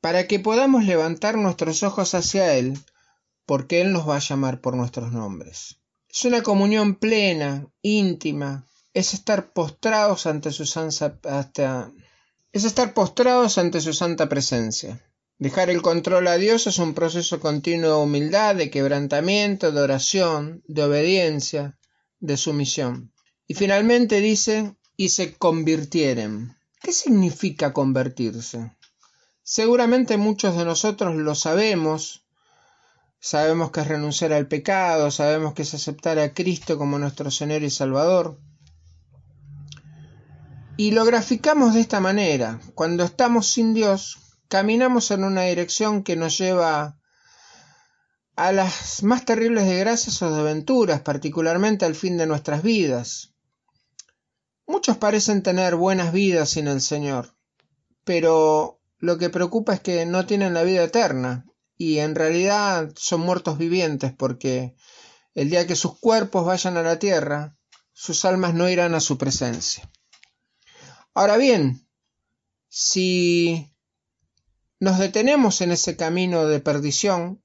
para 0.00 0.28
que 0.28 0.38
podamos 0.38 0.84
levantar 0.84 1.36
nuestros 1.36 1.82
ojos 1.82 2.14
hacia 2.14 2.54
Él, 2.54 2.78
porque 3.46 3.80
Él 3.80 3.92
nos 3.92 4.08
va 4.08 4.14
a 4.14 4.20
llamar 4.20 4.60
por 4.60 4.76
nuestros 4.76 5.10
nombres. 5.10 5.78
Es 6.08 6.24
una 6.24 6.44
comunión 6.44 6.94
plena, 6.94 7.66
íntima, 7.82 8.64
es 8.96 9.12
estar 9.12 9.52
postrados 9.52 10.24
ante 10.24 10.50
su 10.50 10.64
santa, 10.64 11.92
es 12.50 12.64
estar 12.64 12.94
postrados 12.94 13.58
ante 13.58 13.82
su 13.82 13.92
santa 13.92 14.26
presencia. 14.26 15.04
Dejar 15.38 15.68
el 15.68 15.82
control 15.82 16.28
a 16.28 16.38
Dios 16.38 16.66
es 16.66 16.78
un 16.78 16.94
proceso 16.94 17.38
continuo 17.38 17.90
de 17.90 18.02
humildad, 18.04 18.54
de 18.54 18.70
quebrantamiento, 18.70 19.70
de 19.70 19.82
oración, 19.82 20.62
de 20.66 20.84
obediencia, 20.84 21.78
de 22.20 22.38
sumisión. 22.38 23.12
Y 23.46 23.52
finalmente 23.52 24.22
dice, 24.22 24.74
y 24.96 25.10
se 25.10 25.34
convirtieren. 25.34 26.56
¿Qué 26.80 26.92
significa 26.92 27.74
convertirse? 27.74 28.72
Seguramente 29.42 30.16
muchos 30.16 30.56
de 30.56 30.64
nosotros 30.64 31.16
lo 31.16 31.34
sabemos, 31.34 32.24
sabemos 33.20 33.72
que 33.72 33.80
es 33.80 33.88
renunciar 33.88 34.32
al 34.32 34.48
pecado, 34.48 35.10
sabemos 35.10 35.52
que 35.52 35.62
es 35.62 35.74
aceptar 35.74 36.18
a 36.18 36.32
Cristo 36.32 36.78
como 36.78 36.98
nuestro 36.98 37.30
Señor 37.30 37.62
y 37.62 37.68
Salvador. 37.68 38.40
Y 40.78 40.90
lo 40.90 41.06
graficamos 41.06 41.72
de 41.72 41.80
esta 41.80 42.00
manera. 42.00 42.60
Cuando 42.74 43.04
estamos 43.04 43.48
sin 43.48 43.72
Dios, 43.72 44.18
caminamos 44.48 45.10
en 45.10 45.24
una 45.24 45.42
dirección 45.42 46.02
que 46.02 46.16
nos 46.16 46.36
lleva 46.36 46.98
a 48.36 48.52
las 48.52 49.02
más 49.02 49.24
terribles 49.24 49.64
desgracias 49.64 50.20
o 50.20 50.30
desventuras, 50.30 51.00
particularmente 51.00 51.86
al 51.86 51.94
fin 51.94 52.18
de 52.18 52.26
nuestras 52.26 52.62
vidas. 52.62 53.32
Muchos 54.66 54.98
parecen 54.98 55.42
tener 55.42 55.76
buenas 55.76 56.12
vidas 56.12 56.50
sin 56.50 56.68
el 56.68 56.82
Señor, 56.82 57.34
pero 58.04 58.82
lo 58.98 59.16
que 59.16 59.30
preocupa 59.30 59.72
es 59.72 59.80
que 59.80 60.04
no 60.04 60.26
tienen 60.26 60.52
la 60.52 60.62
vida 60.62 60.84
eterna 60.84 61.46
y 61.78 62.00
en 62.00 62.14
realidad 62.14 62.92
son 62.96 63.20
muertos 63.20 63.56
vivientes 63.56 64.12
porque 64.12 64.74
el 65.34 65.48
día 65.48 65.66
que 65.66 65.76
sus 65.76 65.98
cuerpos 65.98 66.44
vayan 66.44 66.76
a 66.76 66.82
la 66.82 66.98
tierra, 66.98 67.56
sus 67.94 68.26
almas 68.26 68.52
no 68.52 68.68
irán 68.68 68.94
a 68.94 69.00
su 69.00 69.16
presencia. 69.16 69.90
Ahora 71.18 71.38
bien, 71.38 71.88
si 72.68 73.72
nos 74.78 74.98
detenemos 74.98 75.62
en 75.62 75.70
ese 75.70 75.96
camino 75.96 76.44
de 76.44 76.60
perdición, 76.60 77.42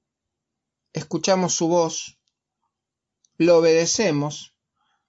escuchamos 0.92 1.54
su 1.54 1.68
voz, 1.68 2.20
lo 3.38 3.56
obedecemos, 3.56 4.54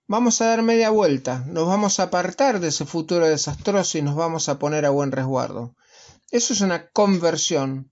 Vamos 0.07 0.39
a 0.39 0.45
dar 0.45 0.61
media 0.61 0.91
vuelta, 0.91 1.43
nos 1.47 1.67
vamos 1.67 1.99
a 1.99 2.03
apartar 2.03 2.61
de 2.61 2.69
ese 2.69 2.85
futuro 2.85 3.27
desastroso 3.27 3.97
y 3.97 4.01
nos 4.01 4.15
vamos 4.15 4.47
a 4.47 4.59
poner 4.59 4.85
a 4.85 4.91
buen 4.91 5.11
resguardo. 5.11 5.75
Eso 6.31 6.53
es 6.53 6.61
una 6.61 6.89
conversión. 6.89 7.91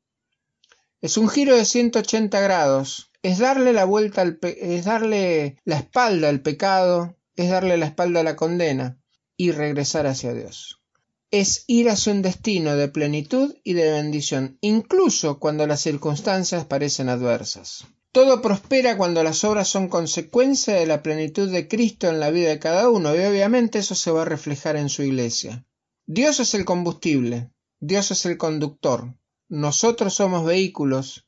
Es 1.01 1.17
un 1.17 1.27
giro 1.27 1.55
de 1.57 1.65
180 1.65 2.39
grados. 2.39 3.11
Es 3.23 3.39
darle 3.39 3.73
la 3.73 3.83
vuelta 3.83 4.21
al 4.21 4.39
es 4.41 4.85
darle 4.85 5.57
la 5.65 5.77
espalda 5.77 6.29
al 6.29 6.41
pecado, 6.41 7.17
es 7.35 7.49
darle 7.49 7.77
la 7.77 7.87
espalda 7.87 8.21
a 8.21 8.23
la 8.23 8.37
condena 8.37 9.00
y 9.41 9.51
regresar 9.51 10.05
hacia 10.05 10.35
Dios. 10.35 10.83
Es 11.31 11.63
ir 11.65 11.89
a 11.89 11.95
su 11.95 12.13
destino 12.21 12.75
de 12.75 12.89
plenitud 12.89 13.55
y 13.63 13.73
de 13.73 13.91
bendición, 13.91 14.59
incluso 14.61 15.39
cuando 15.39 15.65
las 15.65 15.81
circunstancias 15.81 16.65
parecen 16.65 17.09
adversas. 17.09 17.87
Todo 18.11 18.43
prospera 18.43 18.97
cuando 18.97 19.23
las 19.23 19.43
obras 19.43 19.67
son 19.67 19.87
consecuencia 19.87 20.75
de 20.75 20.85
la 20.85 21.01
plenitud 21.01 21.51
de 21.51 21.67
Cristo 21.67 22.07
en 22.07 22.19
la 22.19 22.29
vida 22.29 22.49
de 22.49 22.59
cada 22.59 22.87
uno 22.87 23.15
y 23.15 23.19
obviamente 23.21 23.79
eso 23.79 23.95
se 23.95 24.11
va 24.11 24.21
a 24.21 24.25
reflejar 24.25 24.75
en 24.75 24.89
su 24.89 25.01
iglesia. 25.01 25.65
Dios 26.05 26.39
es 26.39 26.53
el 26.53 26.63
combustible, 26.63 27.49
Dios 27.79 28.11
es 28.11 28.27
el 28.27 28.37
conductor, 28.37 29.15
nosotros 29.49 30.13
somos 30.13 30.45
vehículos 30.45 31.25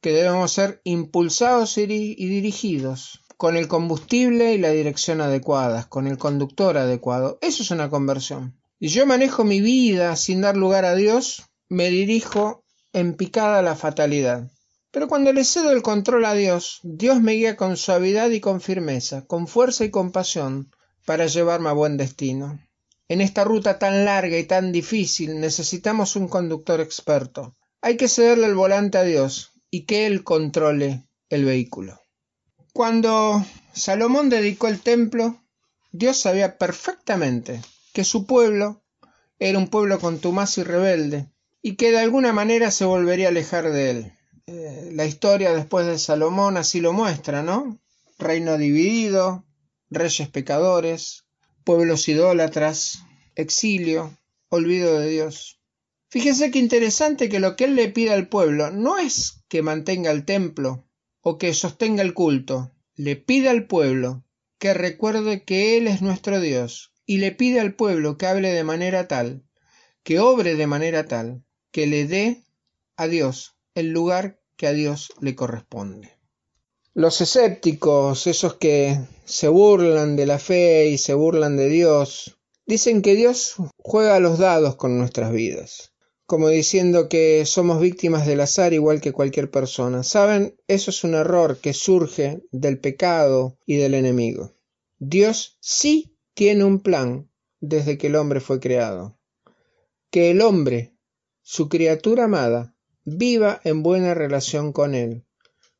que 0.00 0.12
debemos 0.12 0.52
ser 0.52 0.80
impulsados 0.84 1.76
y, 1.78 1.86
dirigidos 1.86 3.25
con 3.36 3.56
el 3.56 3.68
combustible 3.68 4.54
y 4.54 4.58
la 4.58 4.70
dirección 4.70 5.20
adecuadas, 5.20 5.86
con 5.86 6.06
el 6.06 6.18
conductor 6.18 6.78
adecuado. 6.78 7.38
Eso 7.42 7.62
es 7.62 7.70
una 7.70 7.90
conversión. 7.90 8.58
Y 8.78 8.88
yo 8.88 9.06
manejo 9.06 9.44
mi 9.44 9.60
vida 9.60 10.16
sin 10.16 10.40
dar 10.40 10.56
lugar 10.56 10.84
a 10.84 10.94
Dios, 10.94 11.44
me 11.68 11.90
dirijo 11.90 12.64
en 12.92 13.14
picada 13.14 13.58
a 13.58 13.62
la 13.62 13.76
fatalidad. 13.76 14.50
Pero 14.90 15.08
cuando 15.08 15.32
le 15.32 15.44
cedo 15.44 15.72
el 15.72 15.82
control 15.82 16.24
a 16.24 16.34
Dios, 16.34 16.80
Dios 16.82 17.20
me 17.20 17.32
guía 17.32 17.56
con 17.56 17.76
suavidad 17.76 18.30
y 18.30 18.40
con 18.40 18.60
firmeza, 18.62 19.26
con 19.26 19.46
fuerza 19.46 19.84
y 19.84 19.90
compasión, 19.90 20.70
para 21.04 21.26
llevarme 21.26 21.68
a 21.68 21.74
buen 21.74 21.96
destino. 21.96 22.58
En 23.08 23.20
esta 23.20 23.44
ruta 23.44 23.78
tan 23.78 24.04
larga 24.04 24.38
y 24.38 24.44
tan 24.44 24.72
difícil 24.72 25.38
necesitamos 25.40 26.16
un 26.16 26.28
conductor 26.28 26.80
experto. 26.80 27.54
Hay 27.82 27.96
que 27.96 28.08
cederle 28.08 28.46
el 28.46 28.54
volante 28.54 28.98
a 28.98 29.04
Dios 29.04 29.52
y 29.70 29.84
que 29.84 30.06
Él 30.06 30.24
controle 30.24 31.04
el 31.28 31.44
vehículo. 31.44 32.00
Cuando 32.76 33.42
Salomón 33.72 34.28
dedicó 34.28 34.68
el 34.68 34.80
templo, 34.80 35.42
Dios 35.92 36.18
sabía 36.18 36.58
perfectamente 36.58 37.62
que 37.94 38.04
su 38.04 38.26
pueblo 38.26 38.84
era 39.38 39.56
un 39.56 39.68
pueblo 39.68 39.98
contumaz 39.98 40.58
y 40.58 40.62
rebelde, 40.62 41.32
y 41.62 41.76
que 41.76 41.90
de 41.90 42.00
alguna 42.00 42.34
manera 42.34 42.70
se 42.70 42.84
volvería 42.84 43.28
a 43.28 43.30
alejar 43.30 43.70
de 43.72 43.90
él. 43.90 44.12
Eh, 44.46 44.90
la 44.92 45.06
historia 45.06 45.54
después 45.54 45.86
de 45.86 45.98
Salomón 45.98 46.58
así 46.58 46.82
lo 46.82 46.92
muestra, 46.92 47.42
¿no? 47.42 47.80
reino 48.18 48.58
dividido, 48.58 49.46
reyes 49.88 50.28
pecadores, 50.28 51.24
pueblos 51.64 52.06
idólatras, 52.10 52.98
exilio, 53.36 54.18
olvido 54.50 54.98
de 54.98 55.08
Dios. 55.08 55.62
Fíjese 56.10 56.50
qué 56.50 56.58
interesante 56.58 57.30
que 57.30 57.40
lo 57.40 57.56
que 57.56 57.64
él 57.64 57.74
le 57.74 57.88
pide 57.88 58.12
al 58.12 58.28
pueblo 58.28 58.70
no 58.70 58.98
es 58.98 59.44
que 59.48 59.62
mantenga 59.62 60.10
el 60.10 60.26
templo 60.26 60.86
o 61.28 61.38
que 61.38 61.54
sostenga 61.54 62.04
el 62.04 62.14
culto, 62.14 62.70
le 62.94 63.16
pide 63.16 63.48
al 63.48 63.66
pueblo 63.66 64.22
que 64.60 64.74
recuerde 64.74 65.42
que 65.42 65.76
Él 65.76 65.88
es 65.88 66.00
nuestro 66.00 66.38
Dios 66.38 66.92
y 67.04 67.18
le 67.18 67.32
pide 67.32 67.58
al 67.58 67.74
pueblo 67.74 68.16
que 68.16 68.26
hable 68.26 68.52
de 68.52 68.62
manera 68.62 69.08
tal, 69.08 69.42
que 70.04 70.20
obre 70.20 70.54
de 70.54 70.68
manera 70.68 71.08
tal, 71.08 71.42
que 71.72 71.88
le 71.88 72.06
dé 72.06 72.44
a 72.96 73.08
Dios 73.08 73.56
el 73.74 73.90
lugar 73.90 74.40
que 74.56 74.68
a 74.68 74.72
Dios 74.72 75.14
le 75.20 75.34
corresponde. 75.34 76.16
Los 76.94 77.20
escépticos, 77.20 78.28
esos 78.28 78.54
que 78.54 78.96
se 79.24 79.48
burlan 79.48 80.14
de 80.14 80.26
la 80.26 80.38
fe 80.38 80.86
y 80.90 80.96
se 80.96 81.14
burlan 81.14 81.56
de 81.56 81.68
Dios, 81.68 82.38
dicen 82.66 83.02
que 83.02 83.16
Dios 83.16 83.56
juega 83.78 84.14
a 84.14 84.20
los 84.20 84.38
dados 84.38 84.76
con 84.76 84.96
nuestras 84.96 85.32
vidas, 85.32 85.92
como 86.26 86.48
diciendo 86.48 87.08
que 87.08 87.46
somos 87.46 87.80
víctimas 87.80 88.26
del 88.26 88.40
azar 88.40 88.72
igual 88.72 89.00
que 89.00 89.12
cualquier 89.12 89.50
persona. 89.50 90.02
Saben, 90.02 90.56
eso 90.66 90.90
es 90.90 91.04
un 91.04 91.14
error 91.14 91.58
que 91.58 91.72
surge 91.72 92.42
del 92.50 92.78
pecado 92.78 93.56
y 93.64 93.76
del 93.76 93.94
enemigo. 93.94 94.52
Dios 94.98 95.56
sí 95.60 96.16
tiene 96.34 96.64
un 96.64 96.80
plan 96.80 97.30
desde 97.60 97.96
que 97.96 98.08
el 98.08 98.16
hombre 98.16 98.40
fue 98.40 98.60
creado. 98.60 99.18
Que 100.10 100.30
el 100.30 100.42
hombre, 100.42 100.96
su 101.42 101.68
criatura 101.68 102.24
amada, 102.24 102.74
viva 103.04 103.60
en 103.64 103.82
buena 103.82 104.14
relación 104.14 104.72
con 104.72 104.94
él, 104.94 105.24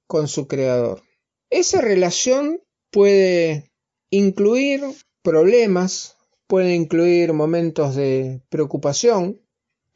con 0.07 0.29
su 0.29 0.47
creador. 0.47 1.03
Esa 1.51 1.81
relación 1.81 2.63
puede 2.91 3.73
incluir 4.11 4.83
problemas, 5.23 6.17
puede 6.47 6.75
incluir 6.75 7.33
momentos 7.33 7.97
de 7.97 8.43
preocupación. 8.49 9.41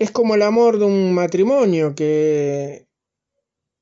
Es 0.00 0.10
como 0.10 0.34
el 0.34 0.40
amor 0.40 0.78
de 0.78 0.86
un 0.86 1.12
matrimonio 1.12 1.94
que 1.94 2.86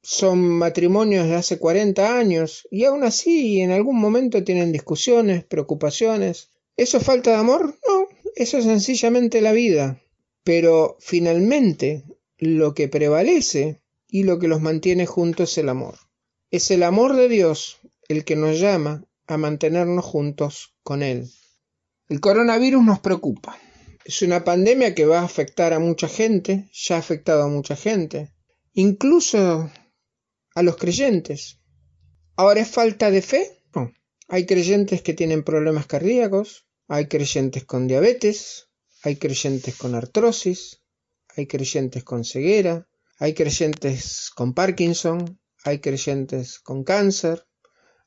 son 0.03 0.41
matrimonios 0.41 1.29
de 1.29 1.37
hace 1.37 1.61
40 1.61 2.19
años 2.19 2.67
y 2.73 2.87
aún 2.87 3.05
así 3.05 3.61
en 3.61 3.71
algún 3.71 4.01
momento 4.01 4.43
tienen 4.43 4.73
discusiones, 4.73 5.45
preocupaciones. 5.45 6.51
¿Eso 6.77 6.99
es 6.99 7.05
falta 7.05 7.31
de 7.31 7.37
amor? 7.37 7.73
No, 7.87 8.09
eso 8.35 8.59
es 8.59 8.65
sencillamente 8.65 9.41
la 9.41 9.53
vida. 9.53 10.03
Pero 10.43 10.97
finalmente 10.99 12.03
lo 12.37 12.75
que 12.75 12.89
prevalece 12.89 13.81
y 14.09 14.25
lo 14.25 14.41
que 14.41 14.49
los 14.49 14.61
mantiene 14.61 15.07
juntos 15.07 15.53
es 15.53 15.59
el 15.59 15.69
amor. 15.69 16.01
Es 16.51 16.73
el 16.73 16.83
amor 16.83 17.15
de 17.15 17.29
Dios 17.29 17.79
el 18.09 18.25
que 18.25 18.35
nos 18.35 18.59
llama 18.59 19.05
a 19.29 19.37
mantenernos 19.37 20.05
juntos 20.05 20.75
con 20.83 21.05
Él. 21.05 21.31
El 22.09 22.21
coronavirus 22.21 22.85
nos 22.85 22.99
preocupa. 22.99 23.57
Es 24.05 24.23
una 24.23 24.45
pandemia 24.45 24.95
que 24.95 25.07
va 25.07 25.21
a 25.21 25.25
afectar 25.25 25.73
a 25.73 25.79
mucha 25.79 26.09
gente, 26.09 26.69
ya 26.73 26.97
ha 26.97 26.99
afectado 26.99 27.43
a 27.43 27.49
mucha 27.49 27.77
gente, 27.77 28.33
incluso 28.73 29.71
a 30.55 30.63
los 30.63 30.77
creyentes. 30.77 31.61
Ahora 32.37 32.61
es 32.61 32.69
falta 32.69 33.11
de 33.11 33.23
fe. 33.23 33.63
No. 33.75 33.93
Hay 34.29 34.47
creyentes 34.47 35.03
que 35.03 35.15
tienen 35.15 35.43
problemas 35.43 35.87
cardíacos, 35.87 36.67
hay 36.89 37.07
creyentes 37.07 37.65
con 37.65 37.87
diabetes, 37.87 38.69
hay 39.03 39.17
creyentes 39.17 39.77
con 39.77 39.95
artrosis, 39.95 40.83
hay 41.37 41.47
creyentes 41.47 42.03
con 42.05 42.25
ceguera, 42.25 42.89
hay 43.19 43.35
creyentes 43.35 44.31
con 44.35 44.55
Parkinson, 44.55 45.41
hay 45.65 45.81
creyentes 45.81 46.61
con 46.61 46.85
cáncer, 46.85 47.47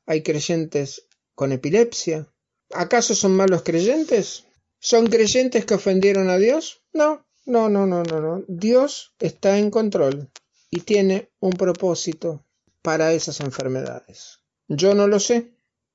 hay 0.06 0.22
creyentes 0.22 1.06
con 1.34 1.52
epilepsia. 1.52 2.32
¿Acaso 2.70 3.14
son 3.14 3.36
malos 3.36 3.62
creyentes? 3.62 4.44
¿Son 4.84 5.06
creyentes 5.06 5.64
que 5.64 5.74
ofendieron 5.74 6.28
a 6.28 6.38
Dios? 6.38 6.82
No, 6.92 7.24
no, 7.46 7.68
no, 7.68 7.86
no, 7.86 8.02
no, 8.02 8.20
no. 8.20 8.44
Dios 8.48 9.14
está 9.20 9.56
en 9.56 9.70
control 9.70 10.28
y 10.72 10.80
tiene 10.80 11.30
un 11.38 11.52
propósito 11.52 12.44
para 12.82 13.12
esas 13.12 13.38
enfermedades. 13.38 14.40
Yo 14.66 14.96
no 14.96 15.06
lo 15.06 15.20
sé. 15.20 15.52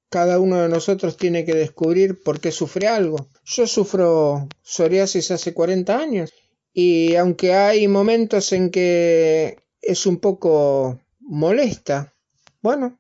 Cada 0.09 0.39
uno 0.39 0.61
de 0.61 0.69
nosotros 0.69 1.17
tiene 1.17 1.43
que 1.43 1.53
descubrir 1.53 2.23
por 2.23 2.39
qué 2.39 2.53
sufre 2.53 2.87
algo. 2.87 3.27
Yo 3.43 3.67
sufro 3.67 4.47
psoriasis 4.63 5.31
hace 5.31 5.53
40 5.53 5.99
años 5.99 6.31
y 6.71 7.13
aunque 7.15 7.55
hay 7.55 7.89
momentos 7.89 8.53
en 8.53 8.71
que 8.71 9.65
es 9.81 10.05
un 10.05 10.21
poco 10.21 10.97
molesta. 11.19 12.13
Bueno, 12.61 12.97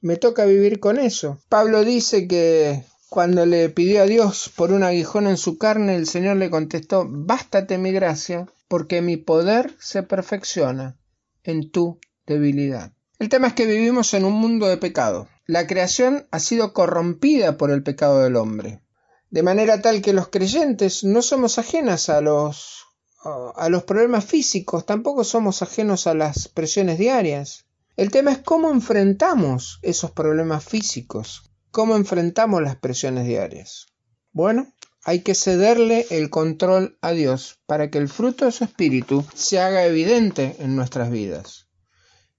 me 0.00 0.16
toca 0.16 0.44
vivir 0.44 0.78
con 0.78 0.96
eso. 0.96 1.42
Pablo 1.48 1.84
dice 1.84 2.28
que 2.28 2.84
cuando 3.08 3.46
le 3.46 3.70
pidió 3.70 4.02
a 4.02 4.06
Dios 4.06 4.52
por 4.54 4.70
un 4.70 4.82
aguijón 4.82 5.26
en 5.26 5.38
su 5.38 5.56
carne, 5.56 5.96
el 5.96 6.06
Señor 6.06 6.36
le 6.36 6.50
contestó, 6.50 7.06
Bástate 7.08 7.78
mi 7.78 7.90
gracia, 7.90 8.46
porque 8.68 9.00
mi 9.00 9.16
poder 9.16 9.74
se 9.78 10.02
perfecciona 10.02 10.96
en 11.42 11.70
tu 11.70 11.98
debilidad. 12.26 12.92
El 13.18 13.30
tema 13.30 13.48
es 13.48 13.54
que 13.54 13.66
vivimos 13.66 14.12
en 14.14 14.24
un 14.24 14.34
mundo 14.34 14.66
de 14.68 14.76
pecado. 14.76 15.28
La 15.46 15.66
creación 15.66 16.26
ha 16.30 16.38
sido 16.38 16.74
corrompida 16.74 17.56
por 17.56 17.70
el 17.70 17.82
pecado 17.82 18.22
del 18.22 18.36
hombre, 18.36 18.82
de 19.30 19.42
manera 19.42 19.80
tal 19.80 20.02
que 20.02 20.12
los 20.12 20.28
creyentes 20.28 21.02
no 21.02 21.22
somos 21.22 21.58
ajenas 21.58 22.10
a 22.10 22.20
los 22.20 22.84
a 23.24 23.68
los 23.68 23.82
problemas 23.82 24.24
físicos, 24.24 24.86
tampoco 24.86 25.24
somos 25.24 25.60
ajenos 25.62 26.06
a 26.06 26.14
las 26.14 26.46
presiones 26.48 26.98
diarias. 26.98 27.66
El 27.96 28.12
tema 28.12 28.30
es 28.30 28.38
cómo 28.38 28.70
enfrentamos 28.70 29.80
esos 29.82 30.12
problemas 30.12 30.64
físicos, 30.64 31.47
cómo 31.78 31.94
enfrentamos 31.94 32.60
las 32.60 32.74
presiones 32.74 33.24
diarias. 33.24 33.86
Bueno, 34.32 34.74
hay 35.04 35.20
que 35.20 35.36
cederle 35.36 36.08
el 36.10 36.28
control 36.28 36.98
a 37.02 37.12
Dios 37.12 37.60
para 37.66 37.88
que 37.88 37.98
el 37.98 38.08
fruto 38.08 38.46
de 38.46 38.50
su 38.50 38.64
espíritu 38.64 39.24
se 39.32 39.60
haga 39.60 39.84
evidente 39.84 40.56
en 40.58 40.74
nuestras 40.74 41.08
vidas. 41.08 41.68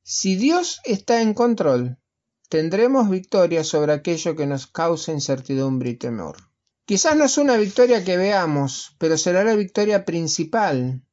Si 0.04 0.36
Dios 0.36 0.82
está 0.84 1.22
en 1.22 1.34
control, 1.34 2.00
tendremos 2.50 3.10
victoria 3.10 3.64
sobre 3.64 3.94
aquello 3.94 4.36
que 4.36 4.46
nos 4.46 4.68
causa 4.68 5.14
incertidumbre 5.14 5.92
y 5.92 5.96
temor. 5.96 6.36
Quizás 6.84 7.16
no 7.16 7.24
es 7.24 7.38
una 7.38 7.56
victoria 7.56 8.04
que 8.04 8.18
veamos, 8.18 8.98
pero 8.98 9.18
será 9.18 9.46
la 9.46 9.56
victoria 9.56 10.04
principal, 10.04 11.06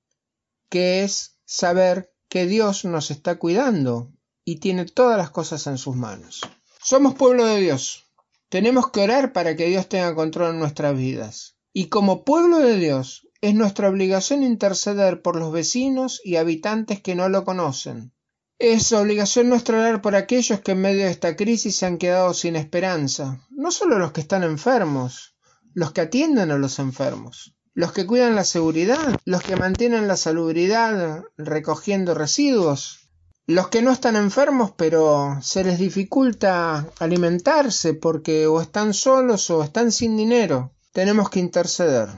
que 0.68 1.04
es 1.04 1.38
saber 1.44 2.12
que 2.28 2.48
Dios 2.48 2.84
nos 2.84 3.12
está 3.12 3.38
cuidando 3.38 4.10
y 4.44 4.58
tiene 4.58 4.84
todas 4.84 5.16
las 5.16 5.30
cosas 5.30 5.68
en 5.68 5.78
sus 5.78 5.94
manos. 5.94 6.40
Somos 6.82 7.14
pueblo 7.14 7.46
de 7.46 7.60
Dios. 7.60 8.05
Tenemos 8.48 8.90
que 8.90 9.00
orar 9.00 9.32
para 9.32 9.56
que 9.56 9.66
Dios 9.66 9.88
tenga 9.88 10.14
control 10.14 10.54
en 10.54 10.60
nuestras 10.60 10.96
vidas. 10.96 11.56
Y 11.72 11.88
como 11.88 12.24
pueblo 12.24 12.58
de 12.58 12.76
Dios, 12.76 13.26
es 13.40 13.54
nuestra 13.54 13.88
obligación 13.88 14.42
interceder 14.42 15.20
por 15.20 15.36
los 15.36 15.52
vecinos 15.52 16.20
y 16.24 16.36
habitantes 16.36 17.00
que 17.00 17.14
no 17.14 17.28
lo 17.28 17.44
conocen. 17.44 18.12
Es 18.58 18.92
obligación 18.92 19.48
nuestra 19.48 19.78
orar 19.78 20.00
por 20.00 20.14
aquellos 20.14 20.60
que 20.60 20.72
en 20.72 20.80
medio 20.80 21.04
de 21.04 21.10
esta 21.10 21.36
crisis 21.36 21.76
se 21.76 21.86
han 21.86 21.98
quedado 21.98 22.32
sin 22.32 22.56
esperanza, 22.56 23.40
no 23.50 23.70
solo 23.70 23.98
los 23.98 24.12
que 24.12 24.22
están 24.22 24.44
enfermos, 24.44 25.36
los 25.74 25.92
que 25.92 26.00
atienden 26.00 26.50
a 26.50 26.56
los 26.56 26.78
enfermos, 26.78 27.54
los 27.74 27.92
que 27.92 28.06
cuidan 28.06 28.34
la 28.34 28.44
seguridad, 28.44 29.20
los 29.26 29.42
que 29.42 29.56
mantienen 29.56 30.08
la 30.08 30.16
salubridad 30.16 31.24
recogiendo 31.36 32.14
residuos, 32.14 33.05
los 33.48 33.68
que 33.68 33.80
no 33.80 33.92
están 33.92 34.16
enfermos 34.16 34.72
pero 34.76 35.38
se 35.40 35.62
les 35.62 35.78
dificulta 35.78 36.90
alimentarse 36.98 37.94
porque 37.94 38.48
o 38.48 38.60
están 38.60 38.92
solos 38.92 39.50
o 39.50 39.62
están 39.62 39.92
sin 39.92 40.16
dinero. 40.16 40.72
Tenemos 40.92 41.30
que 41.30 41.38
interceder. 41.38 42.08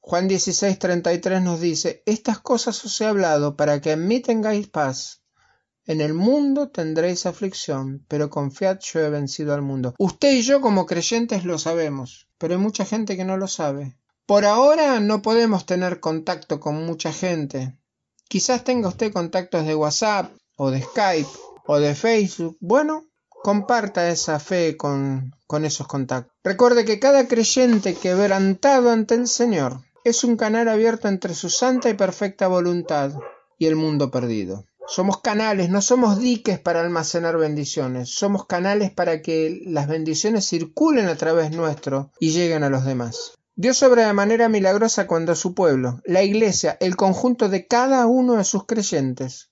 Juan 0.00 0.28
16:33 0.28 1.42
nos 1.42 1.60
dice, 1.60 2.02
Estas 2.06 2.38
cosas 2.38 2.82
os 2.86 2.98
he 3.00 3.06
hablado 3.06 3.54
para 3.54 3.80
que 3.82 3.92
en 3.92 4.08
mí 4.08 4.20
tengáis 4.20 4.66
paz. 4.66 5.22
En 5.84 6.00
el 6.00 6.14
mundo 6.14 6.70
tendréis 6.70 7.26
aflicción, 7.26 8.04
pero 8.08 8.30
confiad 8.30 8.78
yo 8.80 9.00
he 9.00 9.10
vencido 9.10 9.52
al 9.52 9.62
mundo. 9.62 9.94
Usted 9.98 10.32
y 10.32 10.42
yo 10.42 10.60
como 10.60 10.86
creyentes 10.86 11.44
lo 11.44 11.58
sabemos, 11.58 12.28
pero 12.38 12.54
hay 12.54 12.60
mucha 12.60 12.84
gente 12.86 13.16
que 13.16 13.24
no 13.24 13.36
lo 13.36 13.46
sabe. 13.46 13.98
Por 14.24 14.46
ahora 14.46 15.00
no 15.00 15.20
podemos 15.20 15.66
tener 15.66 16.00
contacto 16.00 16.60
con 16.60 16.86
mucha 16.86 17.12
gente. 17.12 17.76
Quizás 18.28 18.64
tenga 18.64 18.88
usted 18.88 19.12
contactos 19.12 19.66
de 19.66 19.74
WhatsApp 19.74 20.32
o 20.56 20.70
de 20.70 20.82
Skype 20.82 21.30
o 21.66 21.78
de 21.78 21.94
Facebook. 21.94 22.56
Bueno, 22.60 23.06
comparta 23.42 24.08
esa 24.08 24.38
fe 24.38 24.76
con, 24.76 25.34
esos 25.64 25.86
contactos. 25.86 26.32
Recuerde 26.44 26.84
que 26.84 26.98
cada 26.98 27.28
creyente 27.28 27.94
quebrantado 27.94 28.90
ante 28.90 29.14
el 29.14 29.26
Señor 29.26 29.80
es 30.04 30.24
un 30.24 30.36
canal 30.36 30.68
abierto 30.68 31.08
entre 31.08 31.34
su 31.34 31.50
santa 31.50 31.90
y 31.90 31.94
perfecta 31.94 32.48
voluntad 32.48 33.12
y 33.58 33.66
el 33.66 33.76
mundo 33.76 34.10
perdido. 34.10 34.64
Somos 34.86 35.20
canales, 35.20 35.70
no 35.70 35.80
somos 35.80 36.18
diques 36.18 36.58
para 36.58 36.80
almacenar 36.80 37.36
bendiciones, 37.36 38.14
somos 38.14 38.46
canales 38.46 38.90
para 38.90 39.22
que 39.22 39.62
las 39.64 39.86
bendiciones 39.86 40.48
circulen 40.48 41.06
a 41.06 41.16
través 41.16 41.52
nuestro 41.52 42.10
y 42.18 42.30
lleguen 42.30 42.64
a 42.64 42.68
los 42.68 42.84
demás. 42.84 43.38
Dios 43.54 43.82
obra 43.82 44.06
de 44.06 44.12
manera 44.12 44.48
milagrosa 44.48 45.06
cuando 45.06 45.34
su 45.34 45.54
pueblo, 45.54 46.00
la 46.04 46.22
iglesia, 46.22 46.76
el 46.80 46.96
conjunto 46.96 47.48
de 47.48 47.66
cada 47.66 48.06
uno 48.06 48.34
de 48.34 48.44
sus 48.44 48.66
creyentes, 48.66 49.51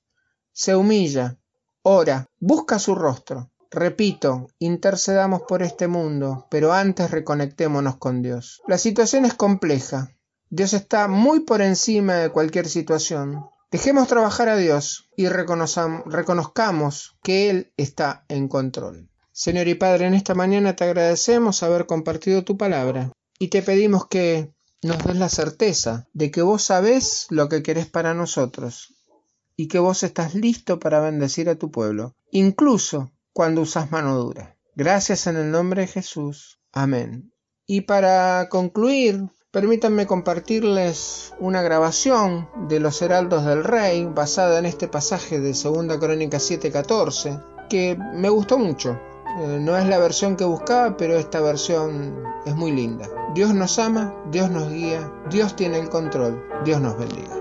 se 0.52 0.76
humilla, 0.76 1.38
ora, 1.82 2.26
busca 2.38 2.78
su 2.78 2.94
rostro, 2.94 3.50
Repito, 3.72 4.48
intercedamos 4.58 5.42
por 5.42 5.62
este 5.62 5.86
mundo, 5.86 6.48
pero 6.50 6.72
antes 6.72 7.12
reconectémonos 7.12 7.98
con 7.98 8.20
Dios. 8.20 8.62
La 8.66 8.78
situación 8.78 9.24
es 9.24 9.34
compleja. 9.34 10.10
Dios 10.48 10.72
está 10.72 11.06
muy 11.06 11.40
por 11.40 11.62
encima 11.62 12.14
de 12.14 12.30
cualquier 12.30 12.68
situación. 12.68 13.46
Dejemos 13.70 14.08
trabajar 14.08 14.48
a 14.48 14.56
Dios 14.56 15.08
y 15.16 15.28
reconozcamos 15.28 17.16
que 17.22 17.48
Él 17.48 17.72
está 17.76 18.24
en 18.28 18.48
control. 18.48 19.08
Señor 19.30 19.68
y 19.68 19.76
Padre, 19.76 20.06
en 20.06 20.14
esta 20.14 20.34
mañana 20.34 20.74
te 20.74 20.82
agradecemos 20.82 21.62
haber 21.62 21.86
compartido 21.86 22.42
tu 22.42 22.56
palabra 22.56 23.12
y 23.38 23.48
te 23.48 23.62
pedimos 23.62 24.08
que 24.08 24.52
nos 24.82 24.98
des 25.04 25.14
la 25.14 25.28
certeza 25.28 26.08
de 26.12 26.32
que 26.32 26.42
vos 26.42 26.64
sabés 26.64 27.28
lo 27.30 27.48
que 27.48 27.62
querés 27.62 27.86
para 27.86 28.14
nosotros 28.14 28.99
y 29.60 29.68
que 29.68 29.78
vos 29.78 30.02
estás 30.04 30.34
listo 30.34 30.80
para 30.80 31.00
bendecir 31.00 31.50
a 31.50 31.54
tu 31.54 31.70
pueblo, 31.70 32.14
incluso 32.30 33.12
cuando 33.34 33.60
usas 33.60 33.90
mano 33.90 34.16
dura. 34.16 34.56
Gracias 34.74 35.26
en 35.26 35.36
el 35.36 35.50
nombre 35.50 35.82
de 35.82 35.88
Jesús. 35.88 36.60
Amén. 36.72 37.34
Y 37.66 37.82
para 37.82 38.48
concluir, 38.48 39.28
Permítanme 39.50 40.06
compartirles 40.06 41.34
una 41.40 41.60
grabación 41.60 42.48
de 42.68 42.78
Los 42.78 43.02
Heraldos 43.02 43.44
del 43.44 43.64
Rey 43.64 44.04
basada 44.04 44.60
en 44.60 44.64
este 44.64 44.86
pasaje 44.86 45.40
de 45.40 45.54
2 45.54 45.98
Crónica 45.98 46.38
7:14 46.38 47.42
que 47.68 47.98
me 48.14 48.28
gustó 48.28 48.58
mucho. 48.58 48.92
Eh, 49.40 49.58
no 49.60 49.76
es 49.76 49.88
la 49.88 49.98
versión 49.98 50.36
que 50.36 50.44
buscaba, 50.44 50.96
pero 50.96 51.16
esta 51.16 51.40
versión 51.40 52.22
es 52.46 52.54
muy 52.54 52.70
linda. 52.70 53.08
Dios 53.34 53.52
nos 53.52 53.80
ama, 53.80 54.14
Dios 54.30 54.52
nos 54.52 54.70
guía, 54.70 55.12
Dios 55.30 55.56
tiene 55.56 55.80
el 55.80 55.88
control, 55.88 56.40
Dios 56.64 56.80
nos 56.80 56.96
bendiga. 56.96 57.39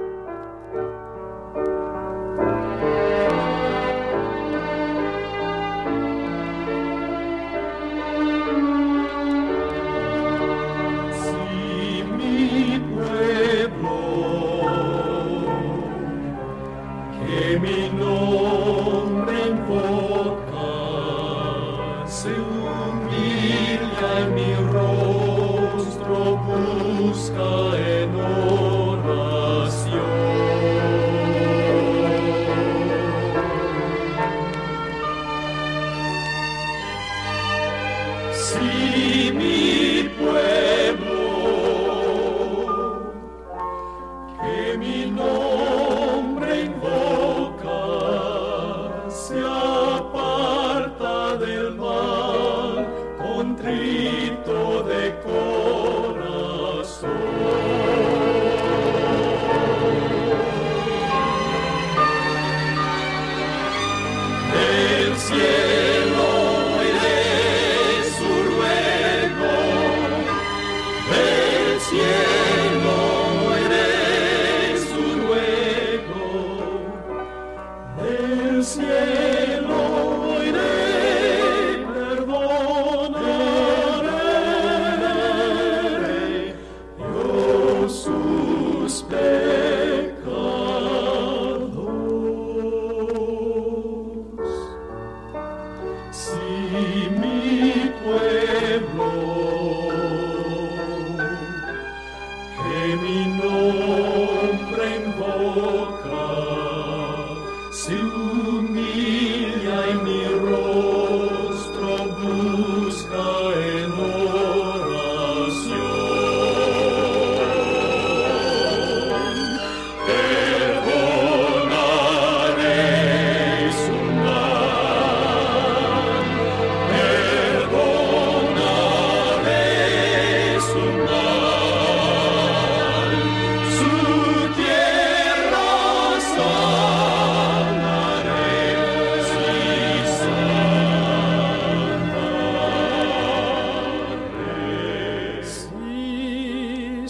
Atento 78.59 78.81
a 78.81 79.28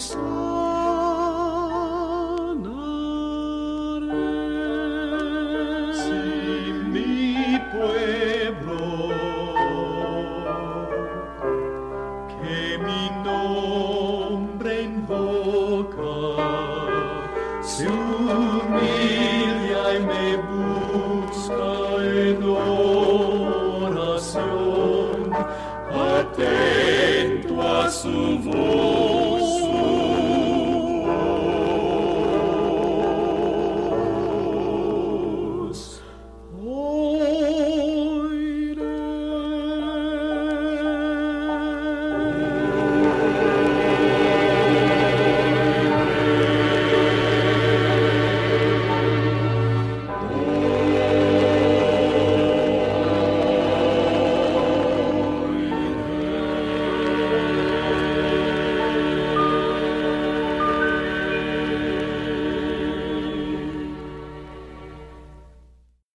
su 0.00 0.39